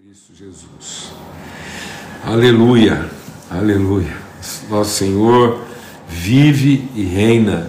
Cristo 0.00 0.32
Jesus. 0.32 1.10
Aleluia, 2.24 3.10
aleluia. 3.50 4.16
Nosso 4.70 4.90
Senhor 4.90 5.60
vive 6.08 6.88
e 6.94 7.02
reina, 7.02 7.68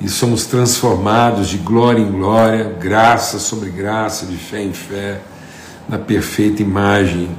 e 0.00 0.08
somos 0.08 0.46
transformados 0.46 1.48
de 1.48 1.58
glória 1.58 2.00
em 2.00 2.12
glória, 2.12 2.76
graça 2.80 3.40
sobre 3.40 3.70
graça, 3.70 4.24
de 4.24 4.36
fé 4.36 4.62
em 4.62 4.72
fé, 4.72 5.20
na 5.88 5.98
perfeita 5.98 6.62
imagem 6.62 7.36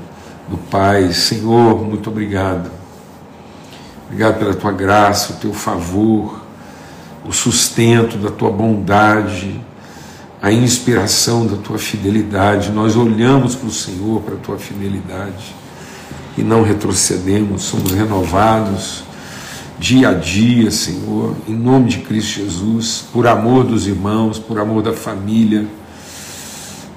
do 0.49 0.57
Pai. 0.57 1.13
Senhor, 1.13 1.81
muito 1.81 2.09
obrigado. 2.09 2.69
Obrigado 4.07 4.37
pela 4.37 4.53
tua 4.53 4.73
graça, 4.73 5.31
o 5.31 5.35
teu 5.37 5.53
favor, 5.53 6.43
o 7.25 7.31
sustento 7.31 8.17
da 8.17 8.29
tua 8.29 8.51
bondade 8.51 9.61
a 10.43 10.51
inspiração 10.51 11.47
da 11.47 11.55
tua 11.55 11.79
fidelidade. 11.79 12.69
Nós 12.69 12.97
olhamos 12.97 13.55
para 13.55 13.69
o 13.69 13.71
Senhor, 13.71 14.21
para 14.23 14.35
a 14.35 14.37
tua 14.37 14.57
fidelidade 14.57 15.55
e 16.37 16.41
não 16.41 16.63
retrocedemos, 16.63 17.61
somos 17.61 17.93
renovados 17.93 19.03
dia 19.79 20.09
a 20.09 20.13
dia, 20.13 20.69
Senhor, 20.69 21.35
em 21.47 21.55
nome 21.55 21.89
de 21.89 21.99
Cristo 21.99 22.41
Jesus, 22.41 23.05
por 23.11 23.25
amor 23.25 23.63
dos 23.63 23.87
irmãos, 23.87 24.37
por 24.37 24.59
amor 24.59 24.83
da 24.83 24.93
família. 24.93 25.65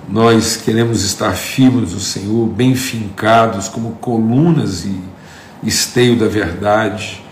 Nós 0.09 0.57
queremos 0.57 1.05
estar 1.05 1.33
firmes 1.33 1.93
no 1.93 2.01
Senhor, 2.01 2.49
bem 2.49 2.75
fincados 2.75 3.69
como 3.69 3.93
colunas 3.93 4.85
e 4.85 5.01
esteio 5.63 6.19
da 6.19 6.27
verdade, 6.27 7.23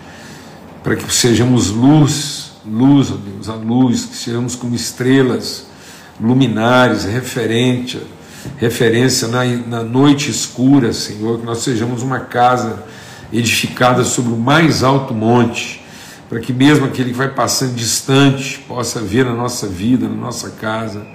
para 0.81 0.95
que 0.95 1.13
sejamos 1.13 1.69
luz, 1.69 2.51
luz, 2.65 3.11
ó 3.11 3.15
Deus, 3.15 3.49
a 3.49 3.55
luz, 3.55 4.05
que 4.05 4.15
sejamos 4.15 4.55
como 4.55 4.75
estrelas 4.75 5.65
luminares, 6.19 7.03
referente, 7.03 8.01
referência 8.57 9.27
na, 9.27 9.43
na 9.43 9.83
noite 9.83 10.29
escura, 10.29 10.93
Senhor, 10.93 11.39
que 11.39 11.45
nós 11.45 11.59
sejamos 11.59 12.01
uma 12.01 12.19
casa 12.19 12.83
edificada 13.33 14.03
sobre 14.03 14.31
o 14.31 14.37
mais 14.37 14.83
alto 14.83 15.13
monte, 15.13 15.83
para 16.29 16.39
que 16.39 16.53
mesmo 16.53 16.85
aquele 16.85 17.11
que 17.11 17.17
vai 17.17 17.29
passando 17.29 17.75
distante 17.75 18.59
possa 18.67 18.99
ver 18.99 19.25
na 19.25 19.33
nossa 19.33 19.67
vida, 19.67 20.07
na 20.07 20.15
nossa 20.15 20.51
casa, 20.51 21.05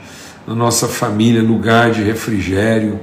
na 0.46 0.54
nossa 0.54 0.86
família, 0.86 1.42
lugar 1.42 1.90
de 1.92 2.02
refrigério, 2.02 3.00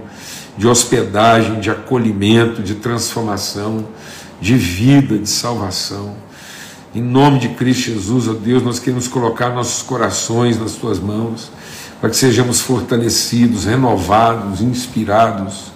de 0.57 0.67
hospedagem, 0.67 1.59
de 1.59 1.69
acolhimento, 1.69 2.61
de 2.61 2.75
transformação, 2.75 3.87
de 4.39 4.55
vida, 4.55 5.17
de 5.17 5.29
salvação. 5.29 6.15
Em 6.95 7.01
nome 7.01 7.39
de 7.39 7.49
Cristo 7.49 7.91
Jesus, 7.91 8.27
ó 8.27 8.33
Deus, 8.33 8.63
nós 8.63 8.79
queremos 8.79 9.07
colocar 9.07 9.49
nossos 9.49 9.83
corações 9.83 10.59
nas 10.59 10.73
tuas 10.73 10.99
mãos 10.99 11.51
para 11.99 12.09
que 12.09 12.15
sejamos 12.15 12.61
fortalecidos, 12.61 13.65
renovados, 13.65 14.61
inspirados, 14.61 15.71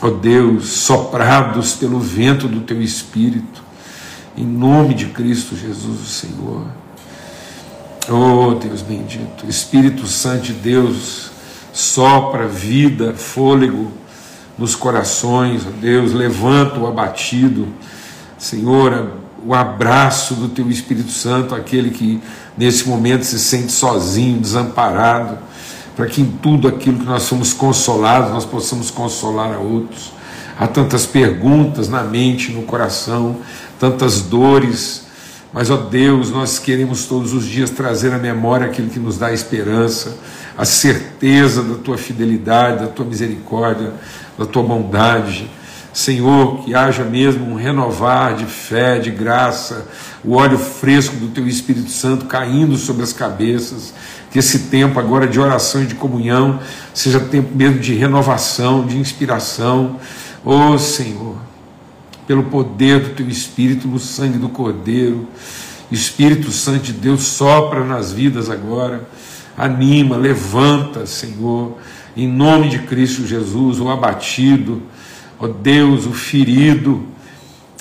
ó 0.00 0.10
Deus, 0.10 0.68
soprados 0.70 1.74
pelo 1.74 2.00
vento 2.00 2.48
do 2.48 2.60
Teu 2.60 2.80
Espírito, 2.80 3.62
em 4.36 4.46
nome 4.46 4.94
de 4.94 5.06
Cristo 5.06 5.56
Jesus, 5.56 6.00
o 6.00 6.06
Senhor. 6.06 6.66
Oh 8.08 8.54
Deus 8.54 8.80
bendito, 8.80 9.46
Espírito 9.46 10.06
Santo 10.06 10.44
de 10.44 10.52
Deus, 10.54 11.30
sopra 11.72 12.48
vida, 12.48 13.12
fôlego 13.12 13.92
nos 14.56 14.74
corações, 14.74 15.66
ó 15.66 15.70
Deus, 15.70 16.12
levanta 16.12 16.78
o 16.78 16.86
abatido, 16.86 17.68
Senhor, 18.38 19.12
o 19.44 19.54
abraço 19.54 20.34
do 20.34 20.48
Teu 20.48 20.70
Espírito 20.70 21.10
Santo, 21.10 21.54
aquele 21.54 21.90
que 21.90 22.20
nesse 22.60 22.86
momento 22.86 23.24
se 23.24 23.38
sente 23.38 23.72
sozinho, 23.72 24.38
desamparado, 24.38 25.38
para 25.96 26.04
que 26.04 26.20
em 26.20 26.26
tudo 26.26 26.68
aquilo 26.68 26.98
que 26.98 27.06
nós 27.06 27.22
somos 27.22 27.54
consolados, 27.54 28.30
nós 28.30 28.44
possamos 28.44 28.90
consolar 28.90 29.54
a 29.54 29.58
outros. 29.58 30.12
Há 30.58 30.66
tantas 30.66 31.06
perguntas 31.06 31.88
na 31.88 32.02
mente, 32.02 32.52
no 32.52 32.64
coração, 32.64 33.36
tantas 33.78 34.20
dores, 34.20 35.06
mas, 35.54 35.70
ó 35.70 35.76
Deus, 35.78 36.30
nós 36.30 36.58
queremos 36.58 37.06
todos 37.06 37.32
os 37.32 37.46
dias 37.46 37.70
trazer 37.70 38.12
à 38.12 38.18
memória 38.18 38.66
aquilo 38.66 38.90
que 38.90 38.98
nos 38.98 39.16
dá 39.16 39.32
esperança, 39.32 40.18
a 40.60 40.64
certeza 40.66 41.62
da 41.62 41.76
tua 41.76 41.96
fidelidade, 41.96 42.84
da 42.84 42.88
tua 42.88 43.06
misericórdia, 43.06 43.94
da 44.36 44.44
tua 44.44 44.62
bondade. 44.62 45.50
Senhor, 45.90 46.62
que 46.62 46.74
haja 46.74 47.02
mesmo 47.02 47.50
um 47.50 47.54
renovar 47.54 48.34
de 48.36 48.44
fé, 48.44 48.98
de 48.98 49.10
graça, 49.10 49.88
o 50.22 50.34
óleo 50.34 50.58
fresco 50.58 51.16
do 51.16 51.28
Teu 51.28 51.48
Espírito 51.48 51.88
Santo 51.88 52.26
caindo 52.26 52.76
sobre 52.76 53.02
as 53.02 53.10
cabeças, 53.10 53.94
que 54.30 54.38
esse 54.38 54.58
tempo 54.68 55.00
agora 55.00 55.26
de 55.26 55.40
oração 55.40 55.82
e 55.82 55.86
de 55.86 55.94
comunhão 55.94 56.60
seja 56.92 57.20
tempo 57.20 57.56
mesmo 57.56 57.78
de 57.78 57.94
renovação, 57.94 58.86
de 58.86 58.98
inspiração. 58.98 59.96
Oh 60.44 60.76
Senhor, 60.76 61.36
pelo 62.26 62.42
poder 62.42 63.00
do 63.00 63.14
Teu 63.14 63.30
Espírito, 63.30 63.88
no 63.88 63.98
sangue 63.98 64.36
do 64.36 64.50
Cordeiro, 64.50 65.26
Espírito 65.90 66.52
Santo 66.52 66.82
de 66.82 66.92
Deus 66.92 67.22
sopra 67.22 67.82
nas 67.82 68.12
vidas 68.12 68.50
agora, 68.50 69.08
anima, 69.64 70.16
levanta, 70.16 71.06
Senhor, 71.06 71.78
em 72.16 72.26
nome 72.28 72.68
de 72.68 72.80
Cristo 72.80 73.26
Jesus, 73.26 73.78
o 73.80 73.88
abatido 73.88 74.82
Ó 75.40 75.48
Deus, 75.48 76.04
o 76.04 76.12
ferido 76.12 77.02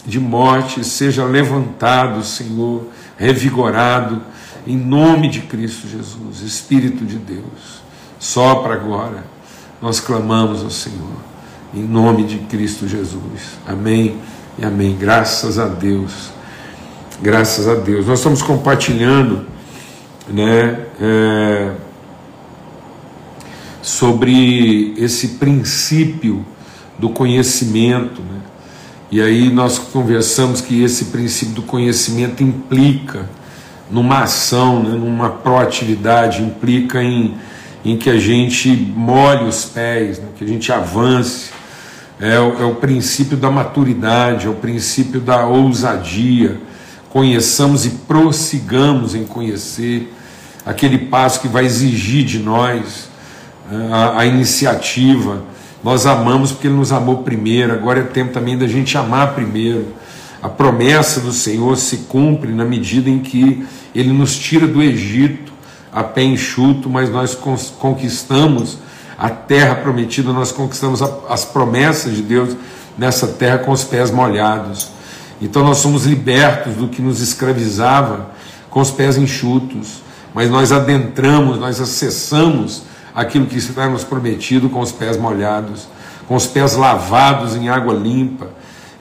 de 0.05 0.17
morte 0.17 0.81
seja 0.81 1.25
levantado, 1.25 2.23
Senhor, 2.23 2.87
revigorado, 3.17 4.21
em 4.65 4.77
nome 4.77 5.27
de 5.27 5.41
Cristo 5.41 5.85
Jesus, 5.85 6.41
Espírito 6.41 7.03
de 7.03 7.17
Deus, 7.17 7.81
sopra 8.17 8.75
agora, 8.75 9.25
nós 9.81 9.99
clamamos 9.99 10.63
ao 10.63 10.69
Senhor, 10.69 11.17
em 11.73 11.83
nome 11.83 12.23
de 12.23 12.37
Cristo 12.39 12.87
Jesus, 12.87 13.57
amém 13.67 14.17
e 14.57 14.63
amém, 14.63 14.95
graças 14.97 15.59
a 15.59 15.67
Deus, 15.67 16.31
graças 17.21 17.67
a 17.67 17.75
Deus. 17.75 18.07
Nós 18.07 18.19
estamos 18.19 18.41
compartilhando, 18.41 19.45
né, 20.31 20.85
é, 21.01 21.71
sobre 23.81 24.93
esse 24.97 25.29
princípio 25.29 26.45
do 26.97 27.09
conhecimento. 27.09 28.21
Né? 28.21 28.39
E 29.11 29.21
aí 29.21 29.49
nós 29.49 29.79
conversamos 29.79 30.61
que 30.61 30.83
esse 30.83 31.05
princípio 31.05 31.55
do 31.55 31.61
conhecimento 31.63 32.43
implica 32.43 33.27
numa 33.89 34.23
ação, 34.23 34.83
né, 34.83 34.91
numa 34.91 35.29
proatividade, 35.29 36.43
implica 36.43 37.01
em, 37.01 37.35
em 37.83 37.97
que 37.97 38.09
a 38.09 38.19
gente 38.19 38.69
molhe 38.69 39.45
os 39.45 39.65
pés, 39.65 40.19
né, 40.19 40.27
que 40.37 40.43
a 40.43 40.47
gente 40.47 40.71
avance. 40.71 41.49
É, 42.19 42.35
é 42.35 42.65
o 42.65 42.75
princípio 42.75 43.37
da 43.37 43.49
maturidade, 43.49 44.45
é 44.45 44.49
o 44.49 44.55
princípio 44.55 45.19
da 45.19 45.45
ousadia. 45.45 46.57
Conheçamos 47.09 47.85
e 47.85 47.89
prossigamos 47.89 49.15
em 49.15 49.23
conhecer 49.23 50.13
aquele 50.65 50.97
passo 50.97 51.41
que 51.41 51.47
vai 51.47 51.65
exigir 51.65 52.25
de 52.25 52.39
nós 52.39 53.09
né, 53.69 53.89
a, 53.91 54.19
a 54.19 54.25
iniciativa 54.25 55.43
nós 55.83 56.05
amamos 56.05 56.51
porque 56.51 56.67
Ele 56.67 56.75
nos 56.75 56.91
amou 56.91 57.23
primeiro, 57.23 57.73
agora 57.73 57.99
é 57.99 58.03
tempo 58.03 58.33
também 58.33 58.57
da 58.57 58.67
gente 58.67 58.97
amar 58.97 59.33
primeiro. 59.33 59.93
A 60.41 60.49
promessa 60.49 61.21
do 61.21 61.31
Senhor 61.31 61.75
se 61.77 61.97
cumpre 62.09 62.51
na 62.51 62.65
medida 62.65 63.09
em 63.09 63.19
que 63.19 63.65
Ele 63.95 64.11
nos 64.11 64.37
tira 64.37 64.67
do 64.67 64.81
Egito 64.81 65.51
a 65.91 66.03
pé 66.03 66.23
enxuto, 66.23 66.89
mas 66.89 67.09
nós 67.09 67.35
conquistamos 67.79 68.77
a 69.17 69.29
terra 69.29 69.75
prometida, 69.75 70.31
nós 70.31 70.51
conquistamos 70.51 71.01
as 71.01 71.45
promessas 71.45 72.15
de 72.15 72.21
Deus 72.21 72.55
nessa 72.97 73.27
terra 73.27 73.59
com 73.59 73.71
os 73.71 73.83
pés 73.83 74.11
molhados. 74.11 74.89
Então 75.41 75.63
nós 75.63 75.77
somos 75.77 76.05
libertos 76.05 76.75
do 76.75 76.89
que 76.89 77.01
nos 77.01 77.21
escravizava 77.21 78.31
com 78.69 78.81
os 78.81 78.91
pés 78.91 79.17
enxutos, 79.17 80.01
mas 80.33 80.49
nós 80.49 80.71
adentramos, 80.71 81.57
nós 81.59 81.79
acessamos 81.79 82.83
aquilo 83.13 83.45
que 83.45 83.57
está 83.57 83.87
nos 83.87 84.03
prometido 84.03 84.69
com 84.69 84.79
os 84.79 84.91
pés 84.91 85.17
molhados, 85.17 85.87
com 86.27 86.35
os 86.35 86.45
pés 86.45 86.75
lavados 86.75 87.55
em 87.55 87.69
água 87.69 87.93
limpa. 87.93 88.49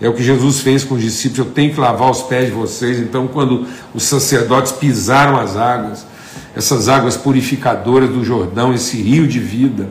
É 0.01 0.09
o 0.09 0.15
que 0.15 0.23
Jesus 0.23 0.61
fez 0.61 0.85
com 0.85 0.95
os 0.95 1.03
discípulos. 1.03 1.47
Eu 1.47 1.53
tenho 1.53 1.75
que 1.75 1.81
lavar 1.81 2.11
os 2.11 2.23
pés 2.23 2.47
de 2.47 2.53
vocês. 2.53 2.99
Então, 2.99 3.27
quando 3.27 3.67
os 3.95 4.05
sacerdotes 4.05 4.73
pisaram 4.73 5.39
as 5.39 5.57
águas, 5.57 6.07
essas 6.55 6.89
águas 6.89 7.17
purificadoras 7.17 8.09
do 8.09 8.25
Jordão, 8.25 8.73
esse 8.73 8.97
rio 8.97 9.27
de 9.27 9.39
vida 9.39 9.89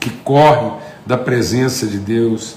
que 0.00 0.10
corre 0.10 0.70
da 1.04 1.16
presença 1.16 1.86
de 1.86 1.98
Deus, 1.98 2.56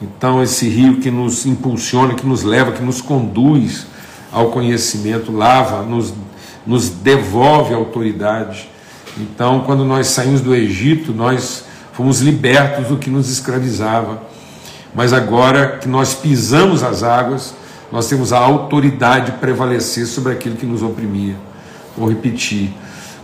então 0.00 0.42
esse 0.42 0.68
rio 0.68 0.98
que 0.98 1.10
nos 1.10 1.46
impulsiona, 1.46 2.14
que 2.14 2.26
nos 2.26 2.42
leva, 2.42 2.72
que 2.72 2.82
nos 2.82 3.00
conduz 3.00 3.86
ao 4.30 4.50
conhecimento, 4.50 5.32
lava, 5.32 5.82
nos, 5.82 6.12
nos 6.68 6.88
devolve 6.88 7.74
autoridade 7.74 8.68
então, 9.20 9.60
quando 9.60 9.84
nós 9.84 10.06
saímos 10.08 10.40
do 10.40 10.54
Egito, 10.54 11.12
nós 11.12 11.64
fomos 11.92 12.20
libertos 12.20 12.86
do 12.86 12.96
que 12.96 13.10
nos 13.10 13.28
escravizava. 13.28 14.22
Mas 14.94 15.12
agora 15.12 15.78
que 15.78 15.88
nós 15.88 16.14
pisamos 16.14 16.84
as 16.84 17.02
águas, 17.02 17.52
nós 17.90 18.08
temos 18.08 18.32
a 18.32 18.38
autoridade 18.38 19.32
de 19.32 19.38
prevalecer 19.38 20.06
sobre 20.06 20.32
aquilo 20.32 20.56
que 20.56 20.66
nos 20.66 20.82
oprimia. 20.82 21.34
Vou 21.96 22.08
repetir. 22.08 22.72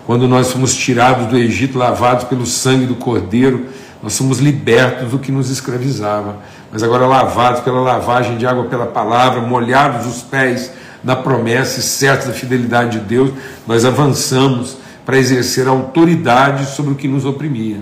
Quando 0.04 0.26
nós 0.26 0.50
fomos 0.50 0.74
tirados 0.74 1.28
do 1.28 1.36
Egito, 1.36 1.78
lavados 1.78 2.24
pelo 2.24 2.44
sangue 2.44 2.86
do 2.86 2.96
Cordeiro, 2.96 3.66
nós 4.02 4.14
somos 4.14 4.38
libertos 4.38 5.12
do 5.12 5.18
que 5.18 5.32
nos 5.32 5.48
escravizava, 5.48 6.36
mas 6.70 6.82
agora 6.82 7.06
lavados 7.06 7.60
pela 7.60 7.80
lavagem 7.80 8.36
de 8.36 8.46
água 8.46 8.64
pela 8.64 8.86
palavra, 8.86 9.40
molhados 9.40 10.06
os 10.06 10.22
pés 10.22 10.72
na 11.04 11.14
promessa 11.14 11.80
e 11.80 12.06
da 12.08 12.32
fidelidade 12.32 12.98
de 12.98 13.04
Deus, 13.04 13.32
nós 13.66 13.84
avançamos 13.84 14.78
para 15.04 15.18
exercer 15.18 15.68
autoridade 15.68 16.66
sobre 16.74 16.92
o 16.92 16.94
que 16.94 17.06
nos 17.06 17.24
oprimia. 17.26 17.78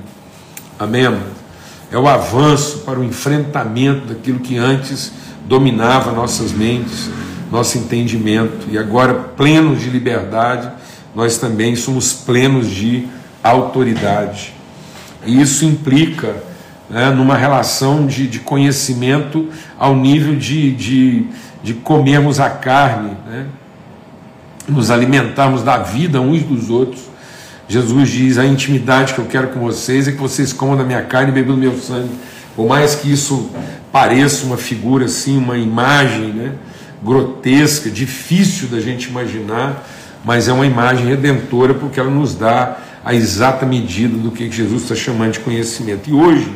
Amém? 0.78 1.16
É 1.90 1.96
o 1.96 2.08
avanço 2.08 2.78
para 2.78 2.98
o 2.98 3.04
enfrentamento 3.04 4.06
daquilo 4.06 4.40
que 4.40 4.58
antes 4.58 5.12
dominava 5.46 6.10
nossas 6.10 6.50
mentes, 6.52 7.08
nosso 7.50 7.78
entendimento, 7.78 8.66
e 8.70 8.78
agora, 8.78 9.14
plenos 9.14 9.80
de 9.80 9.90
liberdade, 9.90 10.70
nós 11.14 11.36
também 11.36 11.76
somos 11.76 12.12
plenos 12.12 12.68
de 12.68 13.06
autoridade. 13.42 14.54
E 15.26 15.40
isso 15.40 15.64
implica 15.64 16.34
né, 16.88 17.10
numa 17.10 17.36
relação 17.36 18.06
de, 18.06 18.26
de 18.26 18.40
conhecimento 18.40 19.48
ao 19.78 19.94
nível 19.94 20.36
de, 20.36 20.72
de, 20.72 21.26
de 21.62 21.74
comermos 21.74 22.40
a 22.40 22.50
carne, 22.50 23.16
né, 23.26 23.46
nos 24.68 24.90
alimentarmos 24.90 25.62
da 25.62 25.78
vida 25.78 26.20
uns 26.20 26.42
dos 26.42 26.70
outros. 26.70 27.02
Jesus 27.68 28.08
diz: 28.10 28.38
a 28.38 28.44
intimidade 28.44 29.14
que 29.14 29.18
eu 29.18 29.26
quero 29.26 29.48
com 29.48 29.60
vocês 29.60 30.08
é 30.08 30.12
que 30.12 30.18
vocês 30.18 30.52
comam 30.52 30.76
da 30.76 30.84
minha 30.84 31.02
carne 31.02 31.30
e 31.30 31.34
bebam 31.34 31.54
do 31.54 31.60
meu 31.60 31.78
sangue. 31.78 32.10
Por 32.54 32.66
mais 32.66 32.94
que 32.94 33.10
isso 33.10 33.50
pareça 33.90 34.44
uma 34.44 34.56
figura 34.56 35.06
assim, 35.06 35.38
uma 35.38 35.56
imagem 35.56 36.32
né, 36.32 36.52
grotesca, 37.02 37.90
difícil 37.90 38.68
da 38.68 38.80
gente 38.80 39.08
imaginar, 39.08 39.86
mas 40.24 40.48
é 40.48 40.52
uma 40.52 40.66
imagem 40.66 41.06
redentora 41.06 41.74
porque 41.74 41.98
ela 41.98 42.10
nos 42.10 42.34
dá 42.34 42.76
a 43.04 43.14
exata 43.14 43.66
medida 43.66 44.16
do 44.16 44.30
que 44.30 44.50
Jesus 44.50 44.82
está 44.82 44.94
chamando 44.94 45.32
de 45.32 45.40
conhecimento. 45.40 46.08
E 46.08 46.12
hoje, 46.12 46.50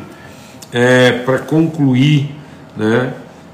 é, 0.72 1.12
para 1.12 1.38
concluir 1.38 2.34
né, 2.76 3.12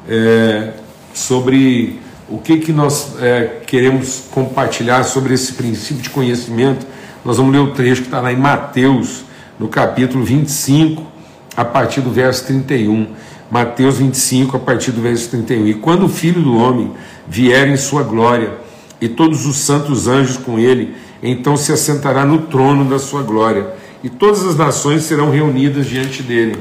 é, 0.09 0.73
sobre 1.15 1.99
o 2.29 2.39
que, 2.39 2.59
que 2.59 2.73
nós 2.73 3.15
é, 3.21 3.61
queremos 3.67 4.25
compartilhar 4.31 5.05
sobre 5.05 5.35
esse 5.35 5.53
princípio 5.53 6.03
de 6.03 6.11
conhecimento, 6.11 6.87
nós 7.25 7.37
vamos 7.37 7.53
ler 7.53 7.61
o 7.61 7.73
trecho 7.73 8.03
que 8.03 8.09
está 8.09 8.21
lá 8.21 8.33
em 8.33 8.37
Mateus, 8.37 9.25
no 9.59 9.69
capítulo 9.69 10.25
25, 10.25 11.07
a 11.57 11.65
partir 11.65 12.01
do 12.01 12.11
verso 12.11 12.47
31. 12.47 13.09
Mateus 13.51 13.99
25, 13.99 14.57
a 14.57 14.61
partir 14.61 14.93
do 14.93 15.03
verso 15.03 15.29
31. 15.31 15.67
E 15.67 15.75
quando 15.75 16.07
o 16.07 16.09
Filho 16.09 16.41
do 16.41 16.57
Homem 16.57 16.91
vier 17.29 17.69
em 17.69 17.77
sua 17.77 18.03
glória, 18.03 18.51
e 19.01 19.09
todos 19.09 19.47
os 19.47 19.57
santos 19.57 20.07
anjos 20.07 20.37
com 20.37 20.59
ele, 20.59 20.95
então 21.23 21.57
se 21.57 21.73
assentará 21.73 22.25
no 22.25 22.43
trono 22.43 22.89
da 22.89 22.99
sua 22.99 23.23
glória, 23.23 23.67
e 24.03 24.09
todas 24.09 24.45
as 24.45 24.57
nações 24.57 25.03
serão 25.03 25.31
reunidas 25.31 25.87
diante 25.87 26.23
dele. 26.23 26.57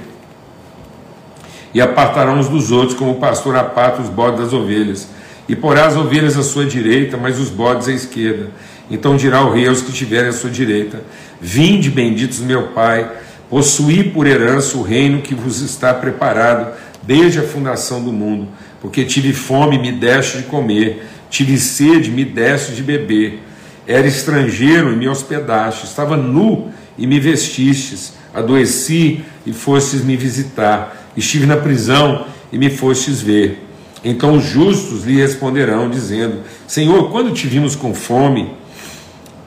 E 1.74 1.82
apartarão 1.82 2.40
uns 2.40 2.50
dos 2.50 2.72
outros, 2.72 2.98
como 2.98 3.12
o 3.12 3.16
pastor 3.16 3.56
aparta 3.56 4.02
os 4.02 4.10
bodes 4.10 4.40
das 4.40 4.54
ovelhas. 4.54 5.08
E 5.48 5.56
porá 5.56 5.86
as 5.86 5.96
ovelhas 5.96 6.38
à 6.38 6.44
sua 6.44 6.66
direita, 6.66 7.18
mas 7.18 7.40
os 7.40 7.50
bodes 7.50 7.88
à 7.88 7.92
esquerda. 7.92 8.52
Então 8.90 9.16
dirá 9.16 9.42
o 9.42 9.52
rei 9.52 9.68
aos 9.68 9.82
que 9.82 9.92
estiverem 9.92 10.30
à 10.30 10.34
sua 10.34 10.50
direita: 10.50 11.02
Vinde, 11.40 11.90
benditos 11.90 12.40
meu 12.40 12.68
Pai, 12.70 13.10
possuí 13.50 14.04
por 14.04 14.28
herança 14.28 14.78
o 14.78 14.82
reino 14.82 15.22
que 15.22 15.34
vos 15.34 15.62
está 15.62 15.94
preparado 15.94 16.74
desde 17.04 17.40
a 17.40 17.44
fundação 17.44 18.04
do 18.04 18.12
mundo, 18.12 18.48
porque 18.82 19.04
tive 19.06 19.34
fome 19.34 19.78
e 19.78 19.80
me 19.80 19.92
deste 19.92 20.40
de 20.40 20.44
comer 20.44 21.04
Tive 21.32 21.58
sede, 21.58 22.12
me 22.12 22.26
deste 22.26 22.74
de 22.74 22.84
beber. 22.84 23.40
Era 23.88 24.06
estrangeiro 24.06 24.92
e 24.92 24.98
me 24.98 25.08
hospedaste. 25.08 25.86
Estava 25.86 26.18
nu 26.18 26.70
e 26.98 27.08
me 27.08 27.22
vestistes. 27.22 28.14
Adoeci 28.34 29.24
e 29.46 29.54
fostes 29.54 30.04
me 30.04 30.18
visitar. 30.18 31.01
Estive 31.16 31.46
na 31.46 31.58
prisão 31.58 32.26
e 32.52 32.58
me 32.58 32.70
fostes 32.70 33.22
ver. 33.22 33.68
Então 34.04 34.36
os 34.36 34.46
justos 34.46 35.04
lhe 35.06 35.18
responderão, 35.18 35.90
dizendo: 35.90 36.40
Senhor, 36.68 37.12
quando 37.12 37.32
te 37.32 37.48
vimos 37.48 37.76
com 37.76 37.94
fome 37.94 38.50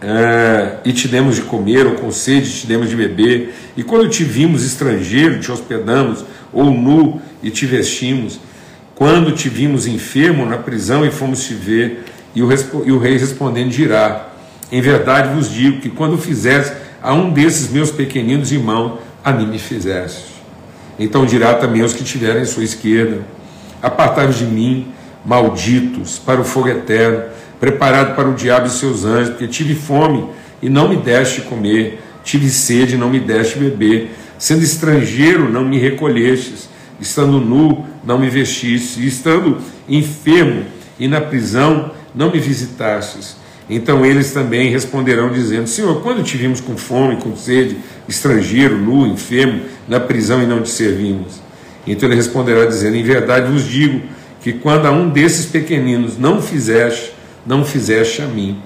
é, 0.00 0.76
e 0.84 0.92
te 0.92 1.08
demos 1.08 1.36
de 1.36 1.42
comer, 1.42 1.86
ou 1.86 1.94
com 1.94 2.10
sede 2.10 2.60
te 2.60 2.66
demos 2.66 2.88
de 2.88 2.96
beber, 2.96 3.54
e 3.76 3.82
quando 3.82 4.08
te 4.08 4.22
vimos 4.22 4.64
estrangeiro, 4.64 5.40
te 5.40 5.50
hospedamos, 5.50 6.24
ou 6.52 6.70
nu 6.70 7.20
e 7.42 7.50
te 7.50 7.66
vestimos, 7.66 8.38
quando 8.94 9.32
te 9.32 9.48
vimos 9.48 9.86
enfermo 9.86 10.46
na 10.46 10.58
prisão 10.58 11.04
e 11.04 11.10
fomos 11.10 11.42
te 11.44 11.54
ver, 11.54 12.04
e 12.34 12.42
o, 12.42 12.48
e 12.84 12.92
o 12.92 12.98
rei 12.98 13.16
respondendo 13.16 13.70
dirá: 13.70 14.28
Em 14.70 14.80
verdade 14.80 15.34
vos 15.34 15.50
digo 15.50 15.80
que 15.80 15.90
quando 15.90 16.16
fizeste 16.16 16.76
a 17.02 17.12
um 17.12 17.30
desses 17.30 17.70
meus 17.70 17.90
pequeninos 17.90 18.52
irmãos, 18.52 18.98
a 19.24 19.32
mim 19.32 19.46
me 19.46 19.58
fizeste. 19.58 20.33
Então 20.98 21.26
dirá 21.26 21.54
também 21.54 21.82
aos 21.82 21.92
que 21.92 22.02
estiverem 22.02 22.42
à 22.42 22.46
sua 22.46 22.64
esquerda: 22.64 23.22
Apartai-vos 23.82 24.38
de 24.38 24.44
mim, 24.44 24.88
malditos, 25.24 26.18
para 26.18 26.40
o 26.40 26.44
fogo 26.44 26.68
eterno, 26.68 27.24
preparado 27.58 28.14
para 28.14 28.28
o 28.28 28.34
diabo 28.34 28.66
e 28.66 28.70
seus 28.70 29.04
anjos, 29.04 29.30
porque 29.30 29.48
tive 29.48 29.74
fome 29.74 30.28
e 30.62 30.68
não 30.68 30.88
me 30.88 30.96
deste 30.96 31.42
comer, 31.42 32.02
tive 32.22 32.48
sede 32.48 32.94
e 32.94 32.98
não 32.98 33.10
me 33.10 33.20
deste 33.20 33.58
beber, 33.58 34.14
sendo 34.38 34.62
estrangeiro 34.62 35.50
não 35.50 35.64
me 35.64 35.78
recolhestes 35.78 36.68
estando 37.00 37.40
nu, 37.40 37.84
não 38.04 38.18
me 38.18 38.28
vestiste, 38.28 39.04
estando 39.06 39.58
enfermo 39.88 40.64
e 40.98 41.08
na 41.08 41.20
prisão, 41.20 41.92
não 42.14 42.30
me 42.30 42.38
visitastes. 42.38 43.36
Então 43.68 44.04
eles 44.04 44.32
também 44.32 44.70
responderão, 44.70 45.30
dizendo: 45.30 45.66
Senhor, 45.66 46.02
quando 46.02 46.22
te 46.22 46.36
vimos 46.36 46.60
com 46.60 46.76
fome, 46.76 47.16
com 47.16 47.34
sede, 47.36 47.78
estrangeiro, 48.08 48.76
nu, 48.76 49.06
enfermo, 49.06 49.62
na 49.88 49.98
prisão 49.98 50.42
e 50.42 50.46
não 50.46 50.62
te 50.62 50.68
servimos? 50.68 51.40
Então 51.86 52.08
ele 52.08 52.16
responderá, 52.16 52.66
dizendo: 52.66 52.96
Em 52.96 53.02
verdade 53.02 53.50
vos 53.50 53.64
digo 53.64 54.02
que 54.42 54.52
quando 54.52 54.86
a 54.86 54.90
um 54.90 55.08
desses 55.08 55.46
pequeninos 55.46 56.18
não 56.18 56.42
fizeste, 56.42 57.14
não 57.46 57.64
fizeste 57.64 58.20
a 58.20 58.26
mim. 58.26 58.60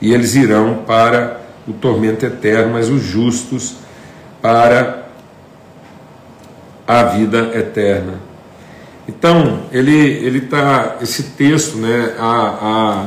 E 0.00 0.12
eles 0.12 0.34
irão 0.34 0.82
para 0.86 1.40
o 1.66 1.72
tormento 1.72 2.24
eterno, 2.24 2.74
mas 2.74 2.88
os 2.88 3.02
justos 3.02 3.76
para 4.40 5.08
a 6.86 7.02
vida 7.04 7.50
eterna. 7.54 8.14
Então, 9.08 9.62
ele 9.72 9.96
ele 9.96 10.42
tá 10.42 10.96
esse 11.00 11.22
texto, 11.22 11.78
né, 11.78 12.14
a, 12.18 12.26
a, 12.26 13.06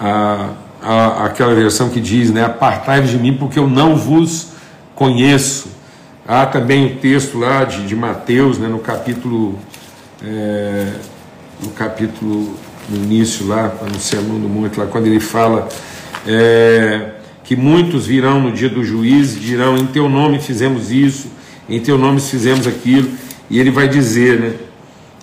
a, 0.00 0.50
a 0.82 1.24
aquela 1.26 1.54
versão 1.54 1.88
que 1.88 2.00
diz, 2.00 2.30
né, 2.30 2.44
apartai-vos 2.44 3.10
de 3.10 3.18
mim 3.18 3.34
porque 3.34 3.58
eu 3.58 3.68
não 3.68 3.96
vos 3.96 4.48
conheço. 4.94 5.68
Há 6.26 6.46
também 6.46 6.86
o 6.86 6.96
texto 6.96 7.38
lá 7.38 7.64
de, 7.64 7.86
de 7.86 7.96
Mateus, 7.96 8.58
né, 8.58 8.68
no 8.68 8.78
capítulo 8.78 9.58
é, 10.22 10.92
no 11.62 11.70
capítulo 11.70 12.54
no 12.88 12.96
início 12.96 13.46
lá, 13.46 13.72
no 13.92 14.00
Sermão 14.00 14.40
do 14.40 14.48
Monte, 14.48 14.78
lá 14.78 14.86
quando 14.86 15.06
ele 15.06 15.20
fala 15.20 15.68
é, 16.26 17.10
que 17.44 17.54
muitos 17.54 18.06
virão 18.06 18.40
no 18.40 18.52
dia 18.52 18.68
do 18.68 18.84
juízo 18.84 19.38
e 19.38 19.40
dirão: 19.40 19.76
em 19.76 19.86
teu 19.86 20.08
nome 20.08 20.38
fizemos 20.38 20.90
isso, 20.90 21.28
em 21.68 21.80
teu 21.80 21.98
nome 21.98 22.20
fizemos 22.20 22.66
aquilo, 22.66 23.10
e 23.50 23.58
ele 23.58 23.70
vai 23.70 23.88
dizer, 23.88 24.38
né? 24.38 24.52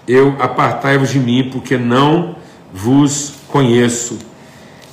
Eu 0.07 0.35
apartai-vos 0.39 1.09
de 1.09 1.19
mim, 1.19 1.49
porque 1.51 1.77
não 1.77 2.35
vos 2.71 3.33
conheço. 3.47 4.19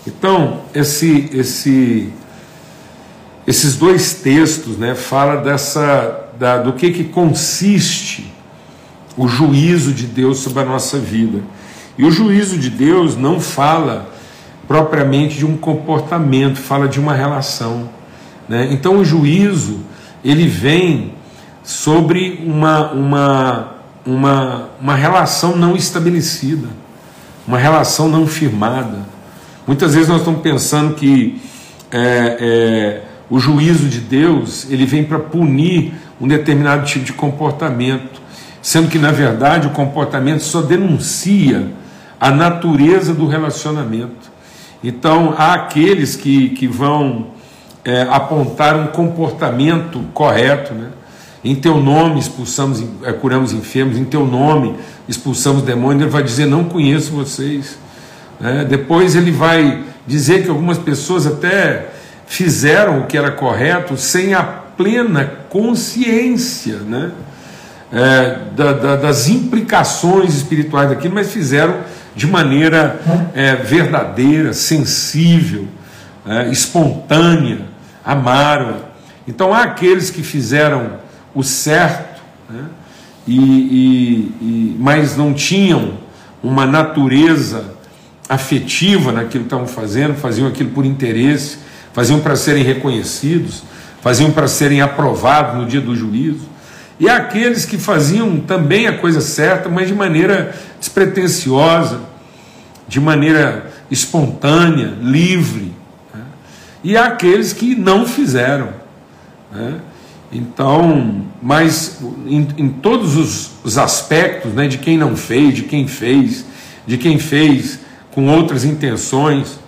Então, 0.06 0.62
esse, 0.74 1.30
esse, 1.32 2.12
esses 3.46 3.76
dois 3.76 4.14
textos, 4.14 4.76
né, 4.76 4.94
fala 4.94 5.36
dessa, 5.36 6.30
da, 6.38 6.58
do 6.58 6.72
que, 6.72 6.90
que 6.90 7.04
consiste 7.04 8.32
o 9.16 9.28
juízo 9.28 9.92
de 9.92 10.06
Deus 10.06 10.38
sobre 10.38 10.62
a 10.62 10.64
nossa 10.64 10.98
vida. 10.98 11.40
E 11.96 12.04
o 12.04 12.10
juízo 12.10 12.58
de 12.58 12.70
Deus 12.70 13.16
não 13.16 13.38
fala 13.38 14.10
propriamente 14.66 15.36
de 15.36 15.46
um 15.46 15.56
comportamento, 15.56 16.56
fala 16.56 16.88
de 16.88 16.98
uma 16.98 17.12
relação. 17.12 17.88
Né? 18.48 18.68
Então, 18.72 18.98
o 18.98 19.04
juízo 19.04 19.80
ele 20.24 20.46
vem 20.48 21.14
sobre 21.62 22.42
uma, 22.44 22.90
uma, 22.92 23.74
uma, 24.04 24.68
uma 24.80 24.94
relação 24.94 25.56
não 25.56 25.76
estabelecida, 25.76 26.68
uma 27.46 27.58
relação 27.58 28.08
não 28.08 28.26
firmada. 28.26 29.12
Muitas 29.66 29.94
vezes 29.94 30.08
nós 30.08 30.18
estamos 30.18 30.40
pensando 30.40 30.94
que 30.94 31.40
é, 31.90 32.36
é, 32.40 33.02
o 33.30 33.38
juízo 33.38 33.88
de 33.88 34.00
Deus 34.00 34.66
ele 34.68 34.84
vem 34.84 35.04
para 35.04 35.18
punir 35.18 35.94
um 36.20 36.26
determinado 36.26 36.84
tipo 36.84 37.04
de 37.04 37.12
comportamento, 37.12 38.20
sendo 38.60 38.88
que 38.88 38.98
na 38.98 39.12
verdade 39.12 39.68
o 39.68 39.70
comportamento 39.70 40.40
só 40.42 40.62
denuncia 40.62 41.68
a 42.20 42.30
natureza 42.30 43.14
do 43.14 43.26
relacionamento. 43.26 44.32
Então 44.82 45.34
há 45.38 45.54
aqueles 45.54 46.16
que, 46.16 46.50
que 46.50 46.66
vão 46.66 47.28
é, 47.84 48.02
apontar 48.10 48.76
um 48.76 48.88
comportamento 48.88 50.00
correto, 50.12 50.74
né? 50.74 50.88
Em 51.44 51.56
teu 51.56 51.80
nome 51.80 52.20
expulsamos, 52.20 52.84
é, 53.02 53.12
curamos 53.12 53.52
enfermos, 53.52 53.96
em 53.96 54.04
teu 54.04 54.24
nome 54.24 54.76
expulsamos 55.08 55.62
demônios. 55.62 56.02
Ele 56.02 56.10
vai 56.10 56.22
dizer: 56.22 56.46
Não 56.46 56.64
conheço 56.64 57.12
vocês. 57.12 57.76
É, 58.40 58.64
depois 58.64 59.16
ele 59.16 59.30
vai 59.30 59.82
dizer 60.06 60.42
que 60.42 60.48
algumas 60.48 60.78
pessoas 60.78 61.26
até 61.26 61.88
fizeram 62.26 63.00
o 63.00 63.06
que 63.06 63.16
era 63.16 63.30
correto 63.30 63.96
sem 63.96 64.34
a 64.34 64.42
plena 64.42 65.24
consciência 65.48 66.76
né? 66.78 67.12
É, 67.92 68.38
da, 68.56 68.72
da, 68.72 68.96
das 68.96 69.28
implicações 69.28 70.34
espirituais 70.34 70.88
daquilo, 70.88 71.14
mas 71.14 71.30
fizeram 71.30 71.76
de 72.16 72.26
maneira 72.26 72.98
é, 73.34 73.54
verdadeira, 73.54 74.54
sensível, 74.54 75.68
é, 76.26 76.48
espontânea, 76.48 77.60
amaram. 78.02 78.76
Então 79.28 79.52
há 79.52 79.64
aqueles 79.64 80.08
que 80.08 80.22
fizeram 80.22 81.00
o 81.34 81.42
certo, 81.42 82.22
né? 82.48 82.64
e, 83.26 83.38
e, 83.38 84.14
e, 84.40 84.76
mas 84.78 85.16
não 85.16 85.34
tinham 85.34 85.98
uma 86.42 86.66
natureza 86.66 87.74
afetiva 88.34 89.12
naquilo 89.12 89.44
que 89.44 89.48
estavam 89.48 89.66
fazendo, 89.66 90.14
faziam 90.14 90.48
aquilo 90.48 90.70
por 90.70 90.86
interesse, 90.86 91.58
faziam 91.92 92.20
para 92.20 92.34
serem 92.34 92.62
reconhecidos, 92.62 93.62
faziam 94.00 94.30
para 94.30 94.48
serem 94.48 94.80
aprovados 94.80 95.56
no 95.56 95.66
dia 95.66 95.80
do 95.80 95.94
juízo. 95.94 96.50
E 96.98 97.08
aqueles 97.08 97.64
que 97.64 97.76
faziam 97.76 98.38
também 98.40 98.86
a 98.86 98.96
coisa 98.96 99.20
certa, 99.20 99.68
mas 99.68 99.88
de 99.88 99.94
maneira 99.94 100.54
despretensiosa, 100.78 102.00
de 102.88 103.00
maneira 103.00 103.70
espontânea, 103.90 104.94
livre. 105.00 105.72
Né? 106.14 106.20
E 106.82 106.96
aqueles 106.96 107.52
que 107.52 107.74
não 107.74 108.06
fizeram. 108.06 108.68
Né? 109.52 109.74
Então, 110.32 111.26
mas 111.42 111.98
em, 112.26 112.48
em 112.56 112.68
todos 112.70 113.16
os, 113.16 113.50
os 113.62 113.76
aspectos 113.76 114.52
né, 114.54 114.66
de 114.66 114.78
quem 114.78 114.96
não 114.96 115.16
fez, 115.16 115.54
de 115.54 115.62
quem 115.64 115.86
fez, 115.86 116.46
de 116.86 116.96
quem 116.96 117.18
fez 117.18 117.80
com 118.12 118.28
outras 118.28 118.64
intenções, 118.64 119.58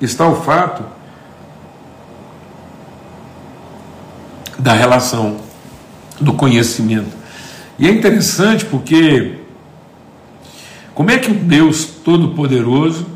está 0.00 0.26
o 0.26 0.42
fato 0.42 0.82
da 4.58 4.72
relação, 4.72 5.38
do 6.20 6.32
conhecimento. 6.32 7.10
E 7.78 7.86
é 7.88 7.90
interessante 7.90 8.64
porque 8.64 9.38
como 10.94 11.10
é 11.10 11.18
que 11.18 11.30
um 11.30 11.34
Deus 11.34 11.84
todo-poderoso, 12.04 13.06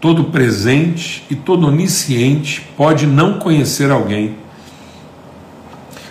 todo-presente 0.00 1.24
e 1.30 1.34
todo 1.34 1.66
onisciente 1.66 2.68
pode 2.76 3.06
não 3.06 3.38
conhecer 3.38 3.90
alguém? 3.90 4.36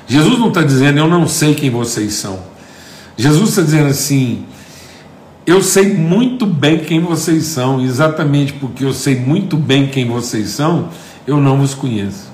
Jesus 0.07 0.39
não 0.39 0.49
está 0.49 0.61
dizendo 0.61 0.99
eu 0.99 1.07
não 1.07 1.27
sei 1.27 1.55
quem 1.55 1.69
vocês 1.69 2.13
são. 2.13 2.39
Jesus 3.17 3.49
está 3.49 3.61
dizendo 3.61 3.87
assim: 3.87 4.45
eu 5.45 5.61
sei 5.61 5.93
muito 5.93 6.45
bem 6.45 6.79
quem 6.79 6.99
vocês 6.99 7.45
são, 7.45 7.81
exatamente 7.81 8.53
porque 8.53 8.83
eu 8.83 8.93
sei 8.93 9.15
muito 9.19 9.55
bem 9.57 9.87
quem 9.87 10.07
vocês 10.07 10.49
são, 10.49 10.89
eu 11.27 11.37
não 11.37 11.57
vos 11.57 11.73
conheço. 11.73 12.33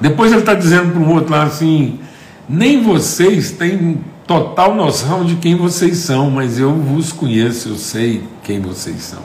Depois 0.00 0.32
ele 0.32 0.40
está 0.40 0.54
dizendo 0.54 0.92
para 0.92 1.00
um 1.00 1.12
outro 1.12 1.32
lá 1.32 1.44
assim: 1.44 2.00
nem 2.48 2.82
vocês 2.82 3.52
têm 3.52 4.00
total 4.26 4.74
noção 4.74 5.24
de 5.24 5.36
quem 5.36 5.56
vocês 5.56 5.98
são, 5.98 6.30
mas 6.30 6.58
eu 6.58 6.74
vos 6.74 7.12
conheço, 7.12 7.70
eu 7.70 7.76
sei 7.76 8.24
quem 8.42 8.60
vocês 8.60 9.02
são. 9.02 9.22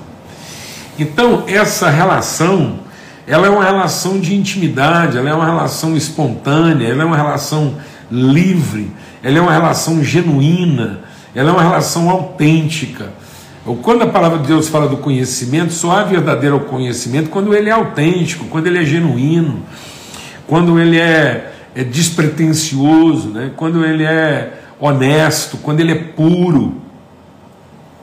Então, 1.00 1.44
essa 1.48 1.90
relação, 1.90 2.80
ela 3.28 3.46
é 3.46 3.50
uma 3.50 3.64
relação 3.64 4.20
de 4.20 4.36
intimidade, 4.36 5.18
ela 5.18 5.30
é 5.30 5.34
uma 5.34 5.46
relação 5.46 5.96
espontânea, 5.96 6.88
ela 6.88 7.04
é 7.04 7.06
uma 7.06 7.16
relação 7.16 7.76
livre, 8.12 8.92
ela 9.24 9.38
é 9.38 9.42
uma 9.42 9.52
relação 9.52 10.04
genuína, 10.04 11.02
ela 11.34 11.50
é 11.50 11.54
uma 11.54 11.62
relação 11.62 12.10
autêntica. 12.10 13.10
Quando 13.82 14.04
a 14.04 14.08
palavra 14.08 14.40
de 14.40 14.48
Deus 14.48 14.70
fala 14.70 14.88
do 14.88 14.98
conhecimento, 14.98 15.74
só 15.74 15.92
há 15.92 16.04
verdadeiro 16.04 16.60
conhecimento 16.62 17.30
quando 17.30 17.54
ele 17.54 17.70
é 17.70 17.74
autêntico, 17.74 18.46
quando 18.46 18.68
ele 18.68 18.80
é 18.80 18.86
genuíno, 18.86 19.64
quando 20.48 20.80
ele 20.80 20.98
é, 20.98 21.52
é 21.76 21.84
despretensioso, 21.84 23.30
né? 23.30 23.52
quando 23.58 23.84
ele 23.84 24.04
é 24.04 24.62
honesto, 24.80 25.58
quando 25.58 25.82
ele 25.82 25.92
é 25.92 25.96
puro, 25.96 26.76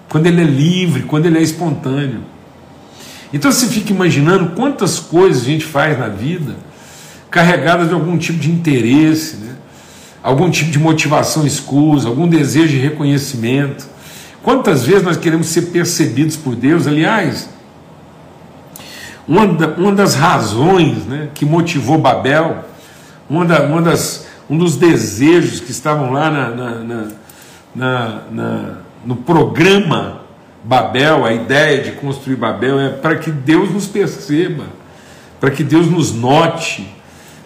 quando 0.09 0.26
ele 0.26 0.42
é 0.42 0.44
livre, 0.44 1.04
quando 1.04 1.26
ele 1.26 1.38
é 1.38 1.42
espontâneo. 1.42 2.21
Então 3.33 3.50
você 3.50 3.66
fica 3.66 3.92
imaginando 3.92 4.50
quantas 4.54 5.00
coisas 5.00 5.42
a 5.42 5.47
gente 5.47 5.64
faz 5.64 5.99
na 5.99 6.09
vida 6.09 6.54
carregadas 7.30 7.88
de 7.88 7.94
algum 7.94 8.16
tipo 8.16 8.38
de 8.38 8.49
interesse, 8.49 9.37
né? 9.38 9.53
Algum 10.25 10.50
tipo 10.50 10.71
de 10.71 10.78
motivação 10.78 11.47
escusa, 11.47 12.09
algum 12.09 12.26
desejo 12.26 12.69
de 12.69 12.78
reconhecimento. 12.78 13.87
Quantas 14.43 14.85
vezes 14.87 15.02
nós 15.02 15.19
queremos 15.19 15.49
ser 15.49 15.66
percebidos 15.66 16.35
por 16.35 16.57
Deus? 16.57 16.87
Aliás, 16.87 17.50
uma, 19.28 19.47
da, 19.47 19.69
uma 19.69 19.93
das 19.93 20.14
razões 20.14 21.04
né, 21.04 21.28
que 21.35 21.45
motivou 21.45 21.99
Babel, 21.99 22.64
uma, 23.28 23.45
da, 23.45 23.64
uma 23.64 23.83
das, 23.83 24.26
um 24.49 24.57
dos 24.57 24.76
desejos 24.76 25.61
que 25.61 25.71
estavam 25.71 26.11
lá 26.11 26.31
na, 26.31 26.49
na, 27.75 28.21
na, 28.31 28.76
no 29.04 29.16
programa 29.16 30.23
Babel, 30.64 31.26
a 31.26 31.35
ideia 31.35 31.83
de 31.83 31.93
construir 31.93 32.37
Babel 32.37 32.81
é 32.81 32.88
para 32.88 33.16
que 33.16 33.31
Deus 33.31 33.71
nos 33.71 33.87
perceba, 33.87 34.64
para 35.38 35.50
que 35.50 35.62
Deus 35.62 35.87
nos 35.90 36.14
note, 36.14 36.88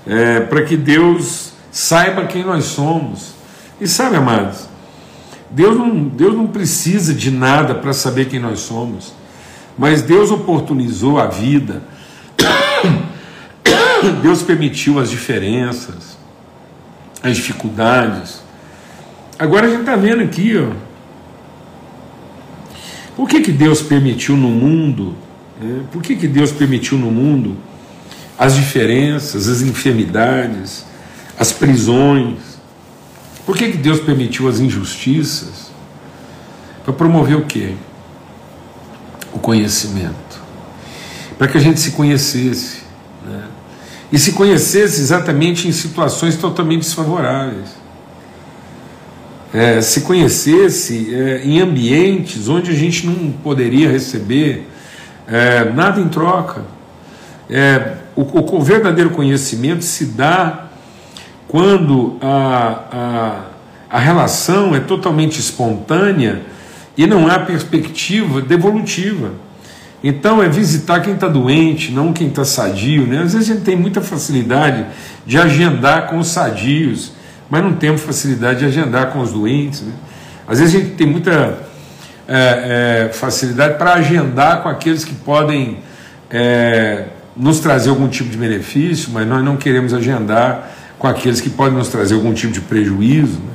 é, 0.07 0.41
para 0.41 0.63
que 0.63 0.77
Deus 0.77 1.58
saiba 1.71 2.27
quem 2.27 2.45
nós 2.45 2.65
somos. 2.65 3.35
E 3.81 3.87
sabe, 3.87 4.17
amados, 4.17 4.69
Deus 5.51 5.77
não, 5.77 6.05
Deus 6.05 6.35
não 6.35 6.47
precisa 6.47 7.15
de 7.15 7.31
nada 7.31 7.75
para 7.75 7.93
saber 7.93 8.29
quem 8.29 8.41
nós 8.41 8.61
somos. 8.61 9.13
Mas 9.77 10.03
Deus 10.03 10.31
oportunizou 10.31 11.19
a 11.19 11.27
vida, 11.27 11.83
Deus 14.23 14.43
permitiu 14.43 14.99
as 14.99 15.09
diferenças, 15.09 16.19
as 17.23 17.37
dificuldades. 17.37 18.43
Agora 19.39 19.67
a 19.67 19.71
gente 19.71 19.81
está 19.81 19.95
vendo 19.95 20.23
aqui, 20.23 20.57
ó. 20.59 20.89
Por 23.15 23.29
que, 23.29 23.41
que 23.41 23.53
Deus 23.53 23.81
permitiu 23.83 24.37
no 24.37 24.49
mundo? 24.49 25.15
Né? 25.61 25.83
Por 25.91 26.03
que, 26.03 26.17
que 26.17 26.29
Deus 26.29 26.53
permitiu 26.53 26.99
no 26.99 27.11
mundo 27.11 27.57
as 28.39 28.55
diferenças, 28.55 29.49
as 29.49 29.63
enfermidades, 29.63 30.85
as 31.39 31.53
prisões? 31.53 32.39
Por 33.47 33.57
que, 33.57 33.71
que 33.71 33.79
Deus 33.79 34.01
permitiu 34.01 34.49
as 34.49 34.61
injustiças? 34.61 35.71
Para 36.85 36.93
promover 36.93 37.37
o 37.37 37.45
quê? 37.45 37.75
o 39.33 39.39
conhecimento, 39.39 40.43
para 41.39 41.49
que 41.49 41.57
a 41.57 41.61
gente 41.61 41.79
se 41.81 41.93
conhecesse, 41.93 42.83
né? 43.25 43.45
e 44.11 44.19
se 44.19 44.33
conhecesse 44.33 45.01
exatamente 45.01 45.69
em 45.69 45.73
situações 45.73 46.37
totalmente 46.37 46.81
desfavoráveis. 46.81 47.77
É, 49.53 49.81
se 49.81 50.03
conhecesse 50.03 51.15
é, 51.15 51.43
em 51.43 51.61
ambientes 51.61 52.49
onde 52.49 52.71
a 52.71 52.75
gente 52.75 53.07
não 53.07 53.33
poderia 53.33 53.91
receber 53.91 54.69
é, 55.27 55.65
nada 55.73 56.01
em 56.01 56.09
troca. 56.09 56.65
É, 57.49 57.97
o, 58.15 58.23
o, 58.57 58.63
verdadeiro 58.63 59.09
conhecimento 59.11 59.83
se 59.85 60.05
dá 60.05 60.68
quando 61.49 62.19
a, 62.21 62.83
a, 63.91 63.97
a 63.97 63.99
relação 63.99 64.77
é 64.77 64.81
totalmente 64.81 65.41
espontânea 65.41 66.43
e 66.97 67.07
não 67.07 67.27
há 67.27 67.39
perspectiva 67.39 68.43
devolutiva. 68.43 69.33
Então 70.05 70.43
é 70.43 70.49
visitar 70.49 71.01
quem 71.01 71.15
está 71.15 71.27
doente, 71.27 71.91
não 71.91 72.13
quem 72.13 72.29
está 72.29 72.45
sadio. 72.45 73.07
Né? 73.07 73.23
Às 73.23 73.33
vezes 73.33 73.51
a 73.51 73.55
gente 73.55 73.65
tem 73.65 73.77
muita 73.77 74.01
facilidade 74.01 74.87
de 75.27 75.39
agendar 75.39 76.09
com 76.09 76.19
os 76.19 76.29
sadios, 76.29 77.13
mas 77.51 77.63
não 77.65 77.73
temos 77.73 78.03
facilidade 78.03 78.61
de 78.61 78.67
agendar 78.67 79.11
com 79.11 79.21
os 79.21 79.33
doentes. 79.33 79.81
Né? 79.81 79.93
Às 80.47 80.61
vezes 80.61 80.75
a 80.75 80.79
gente 80.79 80.95
tem 80.95 81.07
muita 81.07 81.59
é, 82.29 83.07
é, 83.09 83.13
facilidade 83.13 83.79
para 83.79 83.95
agendar 83.95 84.63
com 84.63 84.69
aqueles 84.69 85.05
que 85.05 85.15
podem 85.15 85.79
é, 86.31 87.07
nos 87.35 87.59
trazer 87.59 87.89
algum 87.89 88.07
tipo 88.07 88.29
de 88.29 88.37
benefício, 88.37 89.11
mas 89.13 89.27
nós 89.27 89.43
não 89.43 89.57
queremos 89.57 89.95
agendar 89.95 90.78
com 90.99 91.07
aqueles 91.07 91.41
que 91.41 91.49
podem 91.49 91.79
nos 91.79 91.89
trazer 91.89 92.15
algum 92.15 92.33
tipo 92.35 92.53
de 92.53 92.61
prejuízo. 92.61 93.39
Né? 93.39 93.53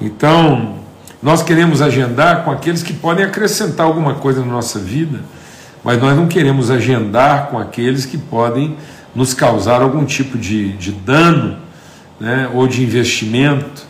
Então, 0.00 0.76
nós 1.22 1.42
queremos 1.42 1.80
agendar 1.80 2.44
com 2.44 2.50
aqueles 2.50 2.82
que 2.82 2.92
podem 2.92 3.24
acrescentar 3.24 3.86
alguma 3.86 4.14
coisa 4.14 4.40
na 4.40 4.46
nossa 4.46 4.78
vida, 4.78 5.20
mas 5.84 6.00
nós 6.00 6.16
não 6.16 6.26
queremos 6.26 6.70
agendar 6.70 7.46
com 7.46 7.58
aqueles 7.58 8.04
que 8.04 8.18
podem 8.18 8.76
nos 9.14 9.34
causar 9.34 9.82
algum 9.82 10.04
tipo 10.04 10.36
de, 10.36 10.72
de 10.72 10.90
dano 10.90 11.58
né, 12.18 12.50
ou 12.52 12.66
de 12.66 12.82
investimento. 12.82 13.86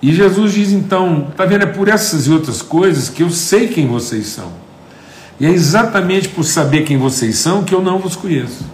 E 0.00 0.12
Jesus 0.12 0.52
diz 0.52 0.72
então: 0.72 1.28
está 1.30 1.44
vendo? 1.44 1.62
É 1.62 1.66
por 1.66 1.88
essas 1.88 2.26
e 2.26 2.30
outras 2.30 2.62
coisas 2.62 3.08
que 3.08 3.22
eu 3.22 3.30
sei 3.30 3.68
quem 3.68 3.86
vocês 3.86 4.26
são. 4.26 4.52
E 5.38 5.46
é 5.46 5.50
exatamente 5.50 6.28
por 6.28 6.44
saber 6.44 6.82
quem 6.82 6.96
vocês 6.96 7.36
são 7.36 7.64
que 7.64 7.74
eu 7.74 7.82
não 7.82 7.98
vos 7.98 8.16
conheço. 8.16 8.64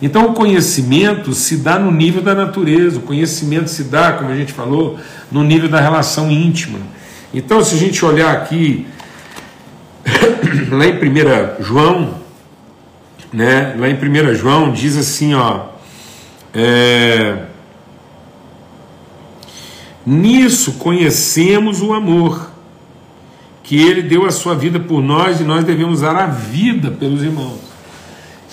Então 0.00 0.26
o 0.26 0.34
conhecimento 0.34 1.32
se 1.32 1.56
dá 1.56 1.78
no 1.78 1.90
nível 1.90 2.22
da 2.22 2.34
natureza, 2.34 2.98
o 2.98 3.02
conhecimento 3.02 3.68
se 3.68 3.84
dá, 3.84 4.12
como 4.12 4.30
a 4.30 4.36
gente 4.36 4.52
falou, 4.52 4.98
no 5.30 5.42
nível 5.42 5.68
da 5.68 5.80
relação 5.80 6.30
íntima. 6.30 6.78
Então, 7.32 7.62
se 7.64 7.74
a 7.74 7.78
gente 7.78 8.04
olhar 8.04 8.32
aqui, 8.32 8.86
lá 10.70 10.86
em 10.86 10.92
1 10.92 11.64
João, 11.64 12.14
né, 13.32 13.74
lá 13.78 13.88
em 13.88 13.94
1 13.94 14.34
João, 14.34 14.72
diz 14.72 14.96
assim: 14.96 15.34
ó, 15.34 15.66
é, 16.54 17.46
Nisso 20.06 20.74
conhecemos 20.74 21.82
o 21.82 21.92
amor, 21.92 22.52
que 23.64 23.76
ele 23.76 24.02
deu 24.02 24.24
a 24.24 24.30
sua 24.30 24.54
vida 24.54 24.78
por 24.78 25.02
nós 25.02 25.40
e 25.40 25.44
nós 25.44 25.64
devemos 25.64 26.02
dar 26.02 26.14
a 26.14 26.26
vida 26.26 26.92
pelos 26.92 27.24
irmãos. 27.24 27.58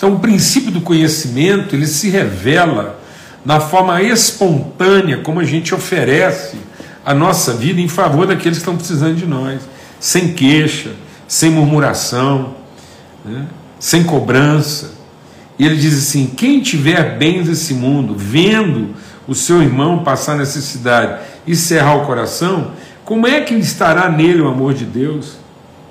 Então, 0.04 0.16
o 0.16 0.20
princípio 0.20 0.70
do 0.70 0.82
conhecimento 0.82 1.74
ele 1.74 1.86
se 1.86 2.10
revela 2.10 3.00
na 3.42 3.58
forma 3.58 4.02
espontânea 4.02 5.22
como 5.22 5.40
a 5.40 5.44
gente 5.44 5.74
oferece 5.74 6.58
a 7.02 7.14
nossa 7.14 7.54
vida 7.54 7.80
em 7.80 7.88
favor 7.88 8.26
daqueles 8.26 8.58
que 8.58 8.60
estão 8.60 8.76
precisando 8.76 9.14
de 9.14 9.24
nós, 9.24 9.62
sem 9.98 10.34
queixa, 10.34 10.90
sem 11.26 11.48
murmuração, 11.48 12.54
né? 13.24 13.46
sem 13.80 14.04
cobrança. 14.04 14.92
E 15.58 15.64
ele 15.64 15.76
diz 15.76 15.96
assim: 15.96 16.26
quem 16.36 16.60
tiver 16.60 17.16
bens 17.16 17.46
desse 17.46 17.72
mundo, 17.72 18.14
vendo 18.14 18.94
o 19.26 19.34
seu 19.34 19.62
irmão 19.62 20.04
passar 20.04 20.36
necessidade 20.36 21.22
e 21.46 21.56
cerrar 21.56 21.96
o 21.96 22.04
coração, 22.04 22.72
como 23.06 23.26
é 23.26 23.40
que 23.40 23.54
estará 23.54 24.10
nele 24.10 24.42
o 24.42 24.48
amor 24.48 24.74
de 24.74 24.84
Deus? 24.84 25.38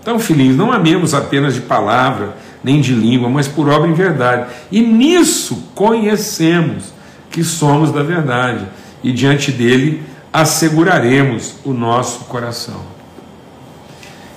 Então, 0.04 0.20
filhinhos, 0.20 0.56
não 0.56 0.72
amemos 0.72 1.16
apenas 1.16 1.56
de 1.56 1.62
palavra, 1.62 2.36
nem 2.64 2.80
de 2.80 2.94
língua, 2.94 3.30
mas 3.30 3.48
por 3.48 3.68
obra 3.68 3.90
em 3.90 3.94
verdade. 3.94 4.52
E 4.72 4.82
nisso 4.82 5.64
conhecemos 5.76 6.94
que 7.30 7.44
somos 7.44 7.92
da 7.92 8.04
verdade, 8.04 8.66
e 9.04 9.12
diante 9.12 9.52
dele 9.52 10.04
asseguraremos 10.32 11.56
o 11.64 11.74
nosso 11.74 12.22
coração. 12.26 12.82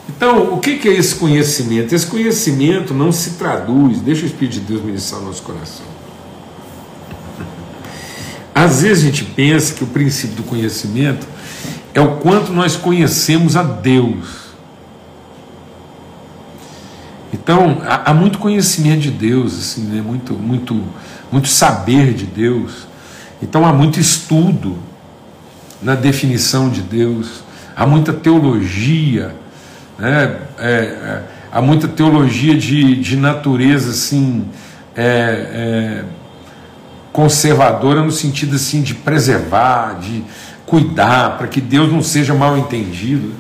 Então, 0.09 0.55
o 0.55 0.59
que 0.59 0.89
é 0.89 0.93
esse 0.93 1.15
conhecimento? 1.15 1.95
Esse 1.95 2.07
conhecimento 2.07 2.95
não 2.95 3.11
se 3.13 3.31
traduz, 3.33 4.01
deixa 4.01 4.23
o 4.23 4.27
Espírito 4.27 4.55
de 4.55 4.61
Deus 4.61 4.83
ministrar 4.83 5.21
nosso 5.21 5.43
coração. 5.43 5.87
Às 8.55 8.83
vezes 8.83 9.05
a 9.05 9.07
gente 9.07 9.25
pensa 9.25 9.75
que 9.75 9.85
o 9.85 9.87
princípio 9.87 10.37
do 10.37 10.43
conhecimento 10.43 11.27
é 11.93 12.01
o 12.01 12.17
quanto 12.17 12.53
nós 12.53 12.77
conhecemos 12.77 13.57
a 13.57 13.63
Deus. 13.63 14.46
Então, 17.47 17.81
há, 17.87 18.13
muito 18.13 18.41
conhecimento 18.41 19.03
de 19.03 19.11
Deus, 19.13 19.57
assim, 19.57 19.83
né? 19.83 20.03
muito, 20.05 20.35
muito, 20.35 20.83
muito 21.31 21.47
saber 21.47 22.13
de 22.13 22.27
Deus. 22.27 22.89
Então, 23.41 23.65
há 23.65 23.73
muito 23.73 24.01
estudo 24.01 24.77
na 25.81 25.95
definição 25.95 26.69
de 26.69 26.81
Deus, 26.81 27.45
há 27.77 27.87
muita 27.87 28.13
teologia, 28.13 29.33
né? 29.97 30.41
É, 30.59 30.69
é, 30.69 31.23
há 31.53 31.63
muita 31.63 31.87
teologia 31.87 32.59
de, 32.59 32.97
de 32.97 33.17
natureza 33.17 33.93
assim, 33.93 34.49
é, 34.97 35.05
é 35.05 36.05
conservadora 37.13 38.03
no 38.03 38.11
sentido 38.11 38.57
assim 38.57 38.83
de 38.83 38.93
preservar, 38.93 40.01
de 40.01 40.25
cuidar, 40.67 41.39
para 41.39 41.47
que 41.47 41.61
Deus 41.61 41.93
não 41.93 42.03
seja 42.03 42.35
mal 42.35 42.59
entendido, 42.59 43.35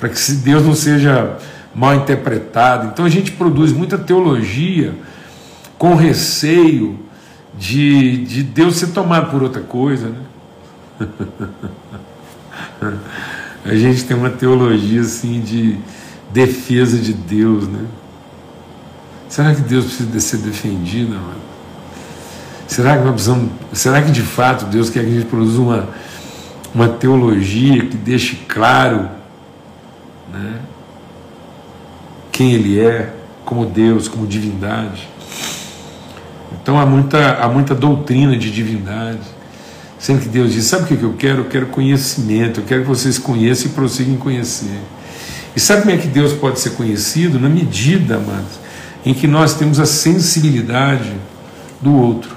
para 0.00 0.08
que 0.08 0.32
Deus 0.32 0.66
não 0.66 0.74
seja 0.74 1.38
mal 1.74 1.94
interpretado. 1.94 2.88
Então 2.88 3.04
a 3.04 3.08
gente 3.08 3.32
produz 3.32 3.72
muita 3.72 3.96
teologia 3.96 4.94
com 5.78 5.94
receio 5.94 6.98
de, 7.58 8.24
de 8.24 8.42
Deus 8.42 8.76
ser 8.76 8.88
tomado 8.88 9.30
por 9.30 9.42
outra 9.42 9.62
coisa. 9.62 10.08
Né? 10.08 11.08
a 13.64 13.74
gente 13.74 14.04
tem 14.04 14.16
uma 14.16 14.30
teologia 14.30 15.00
assim 15.00 15.40
de 15.40 15.78
defesa 16.32 16.98
de 16.98 17.12
Deus. 17.12 17.66
Né? 17.68 17.84
Será 19.28 19.54
que 19.54 19.62
Deus 19.62 19.86
precisa 19.86 20.20
ser 20.20 20.38
defendido? 20.38 21.12
Mano? 21.12 21.40
Será 22.70 22.96
que 22.96 23.02
nós 23.02 23.14
precisamos, 23.14 23.50
será 23.72 24.00
que 24.00 24.12
de 24.12 24.22
fato 24.22 24.66
Deus 24.66 24.90
quer 24.90 25.04
que 25.04 25.10
a 25.10 25.12
gente 25.12 25.26
produza 25.26 25.60
uma, 25.60 25.88
uma 26.72 26.88
teologia 26.88 27.84
que 27.84 27.96
deixe 27.96 28.36
claro 28.46 29.08
né, 30.32 30.60
quem 32.40 32.54
Ele 32.54 32.80
é, 32.80 33.12
como 33.44 33.66
Deus, 33.66 34.08
como 34.08 34.26
divindade. 34.26 35.06
Então 36.54 36.80
há 36.80 36.86
muita, 36.86 37.34
há 37.34 37.46
muita 37.46 37.74
doutrina 37.74 38.34
de 38.34 38.50
divindade. 38.50 39.20
Sendo 39.98 40.22
que 40.22 40.28
Deus 40.30 40.54
diz: 40.54 40.64
Sabe 40.64 40.84
o 40.84 40.86
que 40.86 41.02
eu 41.04 41.12
quero? 41.18 41.40
Eu 41.40 41.44
quero 41.50 41.66
conhecimento, 41.66 42.60
eu 42.60 42.64
quero 42.64 42.80
que 42.80 42.88
vocês 42.88 43.18
conheçam 43.18 43.66
e 43.70 43.74
prossigam 43.74 44.14
em 44.14 44.16
conhecer. 44.16 44.80
E 45.54 45.60
sabe 45.60 45.82
como 45.82 45.94
é 45.94 45.98
que 45.98 46.06
Deus 46.06 46.32
pode 46.32 46.58
ser 46.60 46.70
conhecido? 46.70 47.38
Na 47.38 47.50
medida, 47.50 48.16
amados, 48.16 48.58
em 49.04 49.12
que 49.12 49.26
nós 49.26 49.52
temos 49.52 49.78
a 49.78 49.84
sensibilidade 49.84 51.12
do 51.78 51.94
outro. 51.94 52.34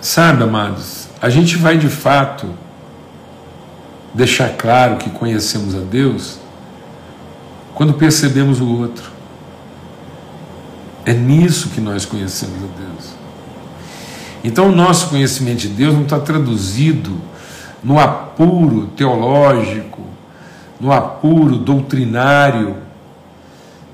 Sabe, 0.00 0.42
amados, 0.42 1.06
a 1.22 1.30
gente 1.30 1.56
vai 1.56 1.78
de 1.78 1.88
fato 1.88 2.52
deixar 4.12 4.48
claro 4.56 4.96
que 4.96 5.08
conhecemos 5.10 5.72
a 5.72 5.82
Deus 5.82 6.44
quando 7.76 7.92
percebemos 7.92 8.58
o 8.58 8.66
outro. 8.66 9.10
É 11.04 11.12
nisso 11.12 11.68
que 11.68 11.80
nós 11.80 12.06
conhecemos 12.06 12.56
a 12.56 12.66
Deus. 12.80 13.10
Então, 14.42 14.70
o 14.70 14.74
nosso 14.74 15.10
conhecimento 15.10 15.58
de 15.58 15.68
Deus 15.68 15.94
não 15.94 16.04
está 16.04 16.18
traduzido 16.18 17.20
no 17.84 18.00
apuro 18.00 18.86
teológico, 18.96 20.00
no 20.80 20.90
apuro 20.90 21.58
doutrinário 21.58 22.78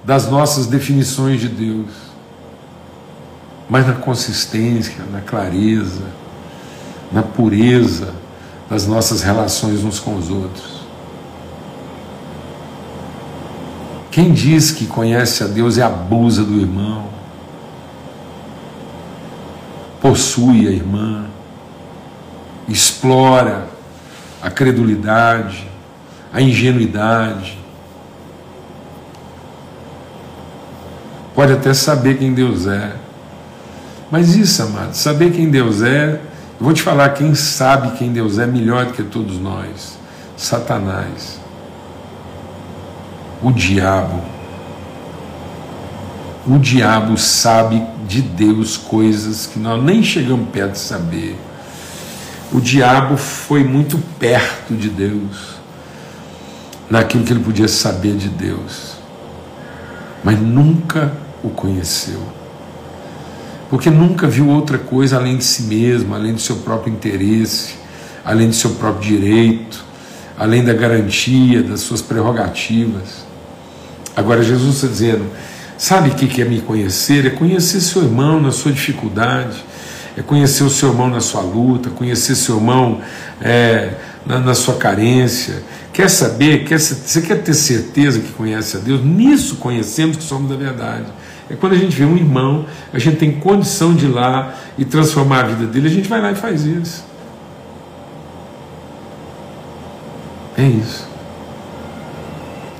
das 0.05 0.31
nossas 0.31 0.68
definições 0.68 1.40
de 1.40 1.49
Deus, 1.49 1.90
mas 3.68 3.85
na 3.85 3.95
consistência, 3.95 5.05
na 5.11 5.21
clareza, 5.21 6.05
na 7.11 7.23
pureza 7.25 8.14
das 8.71 8.87
nossas 8.87 9.23
relações 9.23 9.83
uns 9.83 9.99
com 9.99 10.14
os 10.14 10.31
outros. 10.31 10.71
Quem 14.12 14.31
diz 14.31 14.70
que 14.70 14.85
conhece 14.87 15.42
a 15.42 15.46
Deus 15.46 15.79
e 15.79 15.83
abusa 15.83 16.44
do 16.44 16.61
irmão, 16.61 17.09
possui 20.03 20.68
a 20.68 20.70
irmã, 20.70 21.25
explora 22.68 23.68
a 24.42 24.51
credulidade, 24.51 25.66
a 26.31 26.42
ingenuidade. 26.42 27.59
Pode 31.35 31.55
até 31.55 31.72
saber 31.72 32.18
quem 32.18 32.35
Deus 32.35 32.66
é, 32.66 32.94
mas 34.11 34.37
isso, 34.37 34.62
amado, 34.62 34.92
saber 34.92 35.33
quem 35.33 35.51
Deus 35.51 35.81
é, 35.81 36.20
eu 36.61 36.64
vou 36.66 36.75
te 36.75 36.83
falar 36.83 37.09
quem 37.14 37.35
sabe 37.35 37.96
quem 37.96 38.12
Deus 38.12 38.38
é 38.38 38.46
melhor 38.46 38.85
do 38.85 38.92
que 38.92 39.03
todos 39.03 39.38
nós: 39.38 39.96
Satanás 40.37 41.41
o 43.42 43.52
diabo. 43.52 44.22
O 46.46 46.59
diabo 46.59 47.16
sabe 47.16 47.83
de 48.07 48.20
Deus 48.20 48.76
coisas 48.76 49.46
que 49.46 49.59
nós 49.59 49.83
nem 49.83 50.02
chegamos 50.02 50.48
perto 50.50 50.72
de 50.72 50.78
saber. 50.78 51.38
O 52.52 52.61
diabo 52.61 53.16
foi 53.16 53.64
muito 53.64 53.98
perto 54.18 54.74
de 54.74 54.88
Deus, 54.90 55.55
naquilo 56.90 57.24
que 57.24 57.33
ele 57.33 57.42
podia 57.42 57.68
saber 57.68 58.16
de 58.16 58.28
Deus, 58.28 58.92
mas 60.22 60.38
nunca 60.38 61.12
o 61.42 61.48
conheceu. 61.48 62.20
Porque 63.70 63.88
nunca 63.88 64.28
viu 64.28 64.48
outra 64.50 64.76
coisa 64.76 65.16
além 65.16 65.38
de 65.38 65.44
si 65.44 65.62
mesmo, 65.62 66.14
além 66.14 66.35
do 66.35 66.40
seu 66.40 66.57
próprio 66.57 66.92
interesse, 66.92 67.74
além 68.22 68.48
do 68.48 68.55
seu 68.55 68.72
próprio 68.72 69.18
direito, 69.18 69.83
além 70.38 70.62
da 70.62 70.74
garantia 70.74 71.62
das 71.62 71.81
suas 71.81 72.02
prerrogativas. 72.02 73.32
Agora, 74.14 74.42
Jesus 74.42 74.77
está 74.77 74.88
dizendo: 74.88 75.25
sabe 75.79 76.11
o 76.11 76.14
que 76.14 76.40
é 76.40 76.44
me 76.44 76.61
conhecer? 76.61 77.27
É 77.27 77.31
conhecer 77.31 77.81
seu 77.81 78.03
irmão 78.03 78.40
na 78.40 78.51
sua 78.53 78.72
dificuldade, 78.72 79.64
é 80.16 80.22
conhecer 80.22 80.64
o 80.64 80.70
seu 80.70 80.90
irmão 80.90 81.09
na 81.09 81.20
sua 81.20 81.40
luta, 81.40 81.90
conhecer 81.90 82.35
seu 82.35 82.57
irmão 82.57 83.01
é, 83.40 83.94
na, 84.27 84.38
na, 84.38 84.55
sua 84.55 84.75
carência. 84.75 85.62
Quer 85.92 86.09
saber? 86.09 86.64
Quer, 86.64 86.79
você 86.79 87.20
quer 87.22 87.42
ter 87.42 87.55
certeza 87.55 88.20
que 88.20 88.33
conhece 88.33 88.77
a 88.77 88.81
Deus? 88.81 89.05
Nisso 89.05 89.57
conhecemos 89.57 90.16
que 90.16 90.22
somos 90.22 90.48
da 90.48 90.57
verdade. 90.57 91.07
É 91.51 91.55
quando 91.55 91.72
a 91.72 91.79
gente 91.79 91.94
vê 91.94 92.05
um 92.05 92.16
irmão, 92.16 92.66
a 92.92 92.98
gente 92.98 93.16
tem 93.16 93.33
condição 93.33 93.94
de 93.94 94.07
ir 94.07 94.09
lá 94.09 94.55
e 94.79 94.85
transformar 94.85 95.40
a 95.40 95.48
vida 95.48 95.66
dele, 95.66 95.88
a 95.88 95.90
gente 95.90 96.09
vai 96.09 96.20
lá 96.20 96.33
e 96.33 96.35
faz 96.35 96.64
isso. 96.64 97.05
É 100.57 100.66
isso. 100.66 101.09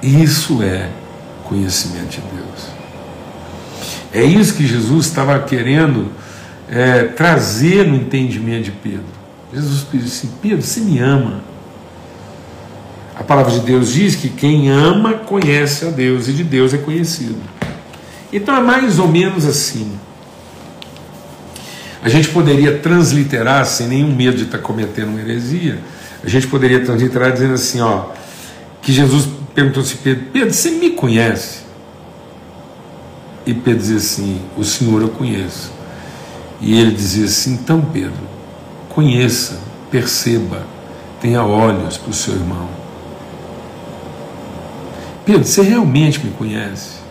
Isso 0.03 0.63
é 0.63 0.89
conhecimento 1.53 2.11
de 2.11 2.21
Deus. 2.21 2.73
É 4.13 4.23
isso 4.25 4.55
que 4.55 4.67
Jesus 4.67 5.07
estava 5.07 5.39
querendo 5.41 6.11
é, 6.69 7.05
trazer 7.05 7.87
no 7.87 7.97
entendimento 7.97 8.65
de 8.65 8.71
Pedro. 8.71 9.05
Jesus 9.53 9.87
disse 9.93 10.27
assim: 10.27 10.35
Pedro, 10.41 10.63
você 10.63 10.81
me 10.81 10.99
ama. 10.99 11.41
A 13.15 13.23
palavra 13.23 13.53
de 13.53 13.61
Deus 13.61 13.93
diz 13.93 14.17
que 14.17 14.31
quem 14.31 14.71
ama 14.71 15.15
conhece 15.15 15.87
a 15.87 15.91
Deus 15.91 16.29
e 16.29 16.33
de 16.33 16.43
Deus 16.43 16.73
é 16.73 16.79
conhecido. 16.79 17.37
Então 18.33 18.57
é 18.57 18.61
mais 18.61 18.99
ou 18.99 19.07
menos 19.07 19.45
assim. 19.45 19.93
A 22.03 22.09
gente 22.09 22.29
poderia 22.31 22.79
transliterar, 22.79 23.65
sem 23.67 23.87
nenhum 23.87 24.13
medo 24.13 24.39
de 24.39 24.45
estar 24.45 24.59
cometendo 24.59 25.09
uma 25.09 25.21
heresia, 25.21 25.79
a 26.25 26.29
gente 26.29 26.49
poderia 26.49 26.81
transliterar 26.81 27.33
dizendo 27.33 27.55
assim, 27.55 27.81
ó, 27.81 28.07
que 28.81 28.93
Jesus 28.93 29.29
perguntou 29.55 29.83
assim, 29.83 29.97
Pedro, 30.03 30.27
Pedro, 30.33 30.53
você 30.53 30.71
me 30.71 30.91
conhece? 30.91 31.63
E 33.45 33.53
Pedro 33.53 33.81
dizia 33.81 33.97
assim, 33.97 34.41
o 34.57 34.65
Senhor 34.65 35.03
eu 35.03 35.09
conheço. 35.09 35.73
E 36.61 36.79
ele 36.79 36.93
dizia 36.93 37.25
assim, 37.25 37.55
então 37.55 37.81
Pedro, 37.81 38.21
conheça, 38.89 39.59
perceba, 39.91 40.63
tenha 41.21 41.45
olhos 41.45 41.97
para 41.97 42.11
o 42.11 42.15
seu 42.15 42.35
irmão. 42.35 42.69
Pedro, 45.27 45.45
você 45.45 45.63
realmente 45.63 46.25
me 46.25 46.31
conhece? 46.33 47.03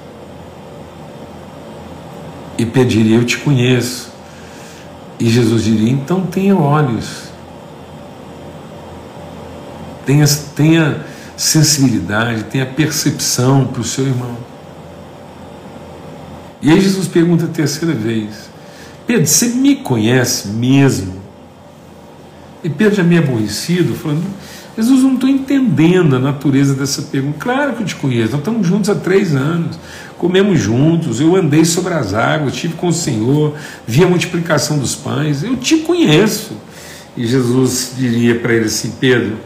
E 2.57 2.65
Pedro 2.65 2.89
diria, 2.89 3.17
eu 3.17 3.25
te 3.25 3.37
conheço. 3.37 4.11
E 5.19 5.29
Jesus 5.29 5.63
diria, 5.63 5.91
então 5.91 6.25
tenha 6.25 6.55
olhos. 6.55 7.23
Tenha, 10.05 10.25
tenha 10.55 11.05
sensibilidade, 11.37 12.43
tenha 12.45 12.65
percepção 12.65 13.65
para 13.67 13.81
o 13.81 13.83
seu 13.83 14.05
irmão. 14.05 14.37
E 16.61 16.69
aí 16.69 16.79
Jesus 16.79 17.07
pergunta 17.07 17.45
a 17.45 17.47
terceira 17.47 17.93
vez: 17.93 18.49
Pedro, 19.07 19.25
você 19.25 19.47
me 19.47 19.77
conhece 19.77 20.49
mesmo? 20.49 21.21
E 22.63 22.69
Pedro 22.69 22.95
já 22.95 23.03
meio 23.03 23.23
aborrecido, 23.23 23.95
falando: 23.95 24.23
Jesus, 24.77 25.03
não 25.03 25.15
estou 25.15 25.29
entendendo 25.29 26.15
a 26.15 26.19
natureza 26.19 26.73
dessa 26.73 27.01
pergunta. 27.03 27.37
Claro 27.39 27.73
que 27.73 27.81
eu 27.81 27.85
te 27.85 27.95
conheço, 27.95 28.31
nós 28.31 28.39
estamos 28.39 28.67
juntos 28.67 28.89
há 28.89 28.95
três 28.95 29.35
anos, 29.35 29.77
comemos 30.17 30.59
juntos, 30.59 31.19
eu 31.19 31.35
andei 31.35 31.65
sobre 31.65 31.93
as 31.93 32.13
águas, 32.13 32.53
estive 32.53 32.75
com 32.75 32.87
o 32.87 32.93
Senhor, 32.93 33.55
vi 33.87 34.03
a 34.03 34.07
multiplicação 34.07 34.77
dos 34.77 34.95
pães, 34.95 35.43
eu 35.43 35.57
te 35.57 35.77
conheço. 35.77 36.53
E 37.17 37.27
Jesus 37.27 37.93
diria 37.97 38.39
para 38.39 38.53
ele 38.53 38.65
assim: 38.65 38.93
Pedro, 38.99 39.37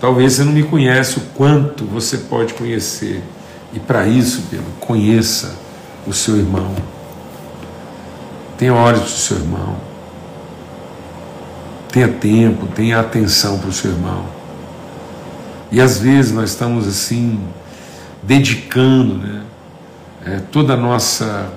talvez 0.00 0.34
você 0.34 0.44
não 0.44 0.52
me 0.52 0.62
conhece 0.62 1.18
o 1.18 1.22
quanto 1.34 1.84
você 1.84 2.18
pode 2.18 2.54
conhecer. 2.54 3.22
E 3.72 3.78
para 3.80 4.06
isso, 4.06 4.44
Pedro, 4.50 4.66
conheça 4.80 5.54
o 6.06 6.12
seu 6.12 6.36
irmão. 6.36 6.74
Tenha 8.56 8.72
olhos 8.74 9.00
para 9.00 9.08
o 9.08 9.18
seu 9.18 9.36
irmão. 9.38 9.76
Tenha 11.90 12.08
tempo, 12.08 12.66
tenha 12.68 13.00
atenção 13.00 13.58
para 13.58 13.68
o 13.68 13.72
seu 13.72 13.90
irmão. 13.90 14.26
E 15.70 15.80
às 15.80 15.98
vezes 15.98 16.32
nós 16.32 16.50
estamos 16.50 16.86
assim, 16.86 17.40
dedicando 18.22 19.14
né, 19.18 19.42
é, 20.24 20.40
toda 20.50 20.74
a 20.74 20.76
nossa. 20.76 21.50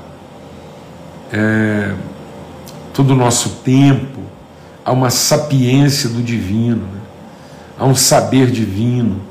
É, 1.31 1.93
todo 2.93 3.11
o 3.11 3.15
nosso 3.15 3.61
tempo 3.63 4.19
a 4.83 4.91
uma 4.91 5.09
sapiência 5.11 6.09
do 6.09 6.23
divino, 6.23 6.81
né, 6.87 6.99
a 7.79 7.85
um 7.85 7.95
saber 7.95 8.51
divino, 8.51 9.21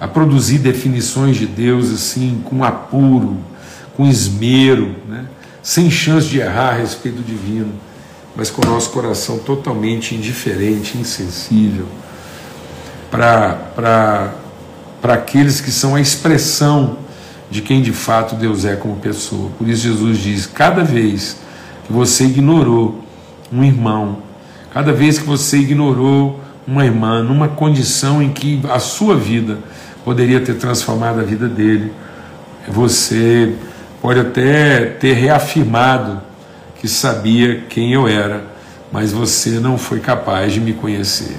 a 0.00 0.08
produzir 0.08 0.58
definições 0.58 1.36
de 1.36 1.46
Deus 1.46 1.92
assim, 1.92 2.42
com 2.44 2.64
apuro, 2.64 3.38
com 3.96 4.06
esmero, 4.06 4.96
né? 5.08 5.26
sem 5.62 5.90
chance 5.90 6.26
de 6.26 6.40
errar 6.40 6.70
a 6.70 6.74
respeito 6.74 7.18
do 7.18 7.22
divino, 7.22 7.72
mas 8.36 8.50
com 8.50 8.66
o 8.66 8.68
nosso 8.68 8.90
coração 8.90 9.38
totalmente 9.38 10.14
indiferente, 10.14 10.98
insensível 10.98 11.86
para 13.10 14.34
aqueles 15.04 15.60
que 15.60 15.70
são 15.70 15.94
a 15.94 16.00
expressão 16.00 16.98
de 17.48 17.62
quem 17.62 17.80
de 17.80 17.92
fato 17.92 18.34
Deus 18.34 18.64
é 18.64 18.74
como 18.74 18.96
pessoa. 18.96 19.50
Por 19.56 19.68
isso 19.68 19.82
Jesus 19.82 20.18
diz: 20.18 20.46
cada 20.46 20.82
vez 20.82 21.36
que 21.86 21.92
você 21.92 22.24
ignorou 22.24 23.04
um 23.52 23.62
irmão, 23.62 24.18
cada 24.72 24.92
vez 24.92 25.18
que 25.18 25.24
você 25.24 25.58
ignorou 25.58 26.40
uma 26.66 26.84
irmã 26.84 27.22
numa 27.22 27.48
condição 27.48 28.22
em 28.22 28.30
que 28.30 28.60
a 28.70 28.78
sua 28.78 29.16
vida 29.16 29.58
poderia 30.04 30.40
ter 30.40 30.54
transformado 30.54 31.20
a 31.20 31.22
vida 31.22 31.48
dele, 31.48 31.92
você 32.68 33.54
pode 34.00 34.20
até 34.20 34.86
ter 34.86 35.14
reafirmado 35.14 36.20
que 36.80 36.88
sabia 36.88 37.62
quem 37.68 37.92
eu 37.92 38.06
era, 38.06 38.44
mas 38.92 39.12
você 39.12 39.50
não 39.50 39.78
foi 39.78 40.00
capaz 40.00 40.52
de 40.52 40.60
me 40.60 40.72
conhecer. 40.74 41.36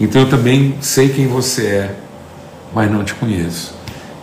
Então 0.00 0.22
eu 0.22 0.28
também 0.28 0.76
sei 0.80 1.08
quem 1.08 1.26
você 1.26 1.66
é, 1.66 1.94
mas 2.74 2.90
não 2.90 3.04
te 3.04 3.14
conheço. 3.14 3.74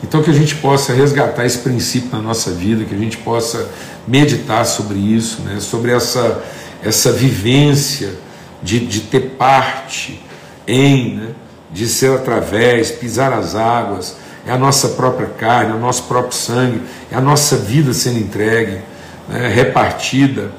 Então 0.04 0.22
que 0.22 0.30
a 0.30 0.34
gente 0.34 0.56
possa 0.56 0.94
resgatar 0.94 1.46
esse 1.46 1.60
princípio 1.60 2.10
na 2.12 2.22
nossa 2.22 2.52
vida, 2.52 2.86
que 2.86 2.96
a 2.96 2.98
gente 2.98 3.18
possa 3.18 3.68
meditar 4.08 4.66
sobre 4.66 4.98
isso, 4.98 5.42
né? 5.42 5.60
sobre 5.60 5.92
essa, 5.92 6.42
essa 6.84 7.12
vivência 7.12 8.14
de, 8.62 8.80
de 8.80 9.02
ter 9.02 9.36
parte 9.38 10.22
em, 10.68 11.16
né? 11.16 11.30
de 11.72 11.88
ser 11.88 12.12
através, 12.16 12.92
pisar 12.92 13.32
as 13.32 13.56
águas, 13.56 14.18
é 14.46 14.52
a 14.52 14.58
nossa 14.58 14.90
própria 14.90 15.28
carne, 15.28 15.72
é 15.72 15.76
o 15.76 15.80
nosso 15.80 16.04
próprio 16.04 16.36
sangue, 16.36 16.82
é 17.12 17.16
a 17.16 17.22
nossa 17.22 17.58
vida 17.58 17.94
sendo 17.94 18.20
entregue, 18.20 18.80
né, 19.28 19.48
repartida, 19.48 20.52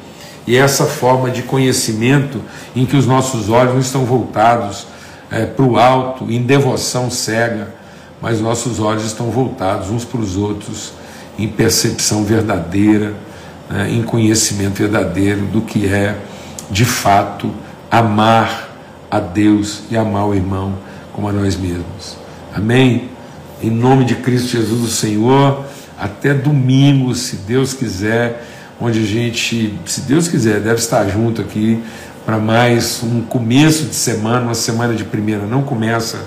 e 0.47 0.57
é 0.57 0.61
essa 0.61 0.85
forma 0.85 1.31
de 1.31 1.43
conhecimento 1.43 2.41
em 2.75 2.87
que 2.87 2.97
os 2.97 3.07
nossos 3.07 3.49
olhos 3.49 3.73
não 3.73 3.81
estão 3.81 4.05
voltados 4.05 4.87
é, 5.31 5.45
para 5.47 5.65
o 5.65 5.79
alto, 5.79 6.31
em 6.31 6.43
devoção 6.43 7.11
cega, 7.11 7.75
mas 8.21 8.41
nossos 8.41 8.81
olhos 8.81 9.05
estão 9.05 9.31
voltados 9.31 9.91
uns 9.91 10.05
para 10.05 10.21
os 10.21 10.37
outros, 10.37 10.93
em 11.39 11.49
percepção 11.49 12.25
verdadeira, 12.25 13.15
né, 13.69 13.91
em 13.91 14.03
conhecimento 14.03 14.75
verdadeiro 14.75 15.43
do 15.47 15.63
que 15.63 15.87
é, 15.87 16.17
de 16.71 16.85
fato, 16.85 17.51
amar 17.91 18.69
a 19.11 19.19
Deus 19.19 19.83
e 19.91 19.97
amar 19.97 20.27
o 20.27 20.35
irmão 20.35 20.75
como 21.13 21.29
a 21.29 21.33
nós 21.33 21.57
mesmos. 21.57 22.17
Amém? 22.55 23.11
Em 23.63 23.71
nome 23.71 24.05
de 24.05 24.15
Cristo 24.17 24.49
Jesus, 24.49 24.81
o 24.83 24.89
Senhor, 24.89 25.65
até 25.99 26.33
domingo, 26.33 27.15
se 27.15 27.37
Deus 27.37 27.75
quiser, 27.75 28.47
onde 28.81 29.01
a 29.01 29.05
gente, 29.05 29.79
se 29.85 30.03
Deus 30.03 30.29
quiser, 30.29 30.61
deve 30.61 30.77
estar 30.77 31.07
junto 31.09 31.43
aqui 31.43 31.83
para 32.25 32.39
mais 32.39 33.03
um 33.03 33.23
começo 33.23 33.85
de 33.85 33.95
semana, 33.95 34.47
uma 34.47 34.55
semana 34.55 34.95
de 34.95 35.05
primeira, 35.05 35.45
não 35.47 35.63
começa 35.63 36.25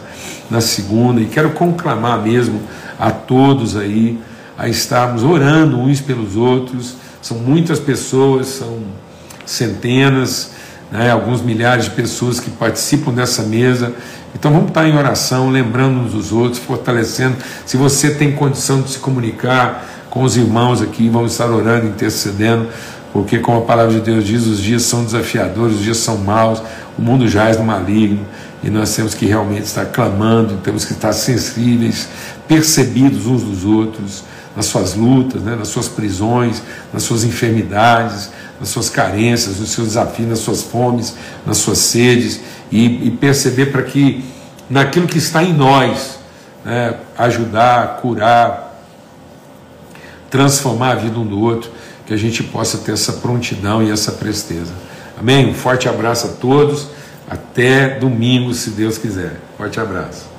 na 0.51 0.59
segunda, 0.59 1.21
e 1.21 1.25
quero 1.25 1.51
conclamar 1.51 2.21
mesmo 2.21 2.61
a 2.99 3.09
todos 3.09 3.75
aí 3.75 4.19
a 4.57 4.67
estarmos 4.67 5.23
orando 5.23 5.79
uns 5.79 6.01
pelos 6.01 6.35
outros. 6.35 6.95
São 7.21 7.37
muitas 7.37 7.79
pessoas, 7.79 8.47
são 8.47 8.79
centenas, 9.45 10.51
né, 10.93 11.11
alguns 11.11 11.41
milhares 11.41 11.85
de 11.85 11.91
pessoas 11.91 12.39
que 12.39 12.49
participam 12.49 13.11
dessa 13.11 13.43
mesa 13.43 13.93
então 14.35 14.51
vamos 14.51 14.69
estar 14.69 14.87
em 14.87 14.97
oração, 14.97 15.49
lembrando 15.49 15.99
uns 15.99 16.11
dos 16.11 16.31
outros, 16.31 16.59
fortalecendo. 16.59 17.37
Se 17.65 17.77
você 17.77 18.11
tem 18.11 18.31
condição 18.31 18.81
de 18.81 18.89
se 18.91 18.99
comunicar 18.99 19.87
com 20.09 20.23
os 20.23 20.35
irmãos 20.35 20.81
aqui, 20.81 21.07
vamos 21.07 21.33
estar 21.33 21.49
orando, 21.49 21.87
intercedendo, 21.87 22.67
porque, 23.11 23.39
como 23.39 23.59
a 23.59 23.61
palavra 23.61 23.93
de 23.93 24.01
Deus 24.01 24.25
diz, 24.25 24.45
os 24.47 24.59
dias 24.59 24.81
são 24.83 25.03
desafiadores, 25.03 25.75
os 25.75 25.83
dias 25.83 25.97
são 25.97 26.17
maus, 26.17 26.61
o 26.97 27.01
mundo 27.01 27.27
jaz 27.27 27.57
no 27.57 27.63
maligno 27.63 28.25
e 28.63 28.69
nós 28.69 28.95
temos 28.95 29.13
que 29.13 29.25
realmente 29.25 29.65
estar 29.65 29.85
clamando, 29.85 30.57
temos 30.63 30.83
que 30.83 30.93
estar 30.93 31.13
sensíveis, 31.13 32.07
percebidos 32.47 33.27
uns 33.27 33.43
dos 33.43 33.65
outros, 33.65 34.23
nas 34.55 34.65
suas 34.67 34.93
lutas, 34.93 35.41
né, 35.41 35.55
nas 35.55 35.67
suas 35.67 35.87
prisões, 35.87 36.61
nas 36.93 37.03
suas 37.03 37.23
enfermidades, 37.23 38.29
nas 38.59 38.69
suas 38.69 38.89
carências, 38.89 39.59
nos 39.59 39.69
seus 39.71 39.89
desafios, 39.89 40.29
nas 40.29 40.39
suas 40.39 40.61
fomes, 40.61 41.15
nas 41.45 41.57
suas 41.57 41.79
sedes, 41.79 42.39
e, 42.71 43.07
e 43.07 43.11
perceber 43.11 43.67
para 43.67 43.81
que 43.81 44.23
naquilo 44.69 45.07
que 45.07 45.17
está 45.17 45.43
em 45.43 45.53
nós, 45.53 46.19
né, 46.63 46.95
ajudar, 47.17 47.97
curar, 47.97 48.79
transformar 50.29 50.91
a 50.91 50.95
vida 50.95 51.19
um 51.19 51.25
do 51.25 51.39
outro, 51.39 51.71
que 52.05 52.13
a 52.13 52.17
gente 52.17 52.43
possa 52.43 52.79
ter 52.79 52.93
essa 52.93 53.13
prontidão 53.13 53.81
e 53.81 53.91
essa 53.91 54.11
presteza. 54.11 54.73
Amém? 55.17 55.49
Um 55.49 55.53
forte 55.53 55.87
abraço 55.87 56.27
a 56.27 56.29
todos. 56.31 56.87
Até 57.29 57.97
domingo, 57.99 58.53
se 58.53 58.71
Deus 58.71 58.97
quiser. 58.97 59.39
Forte 59.57 59.79
abraço. 59.79 60.32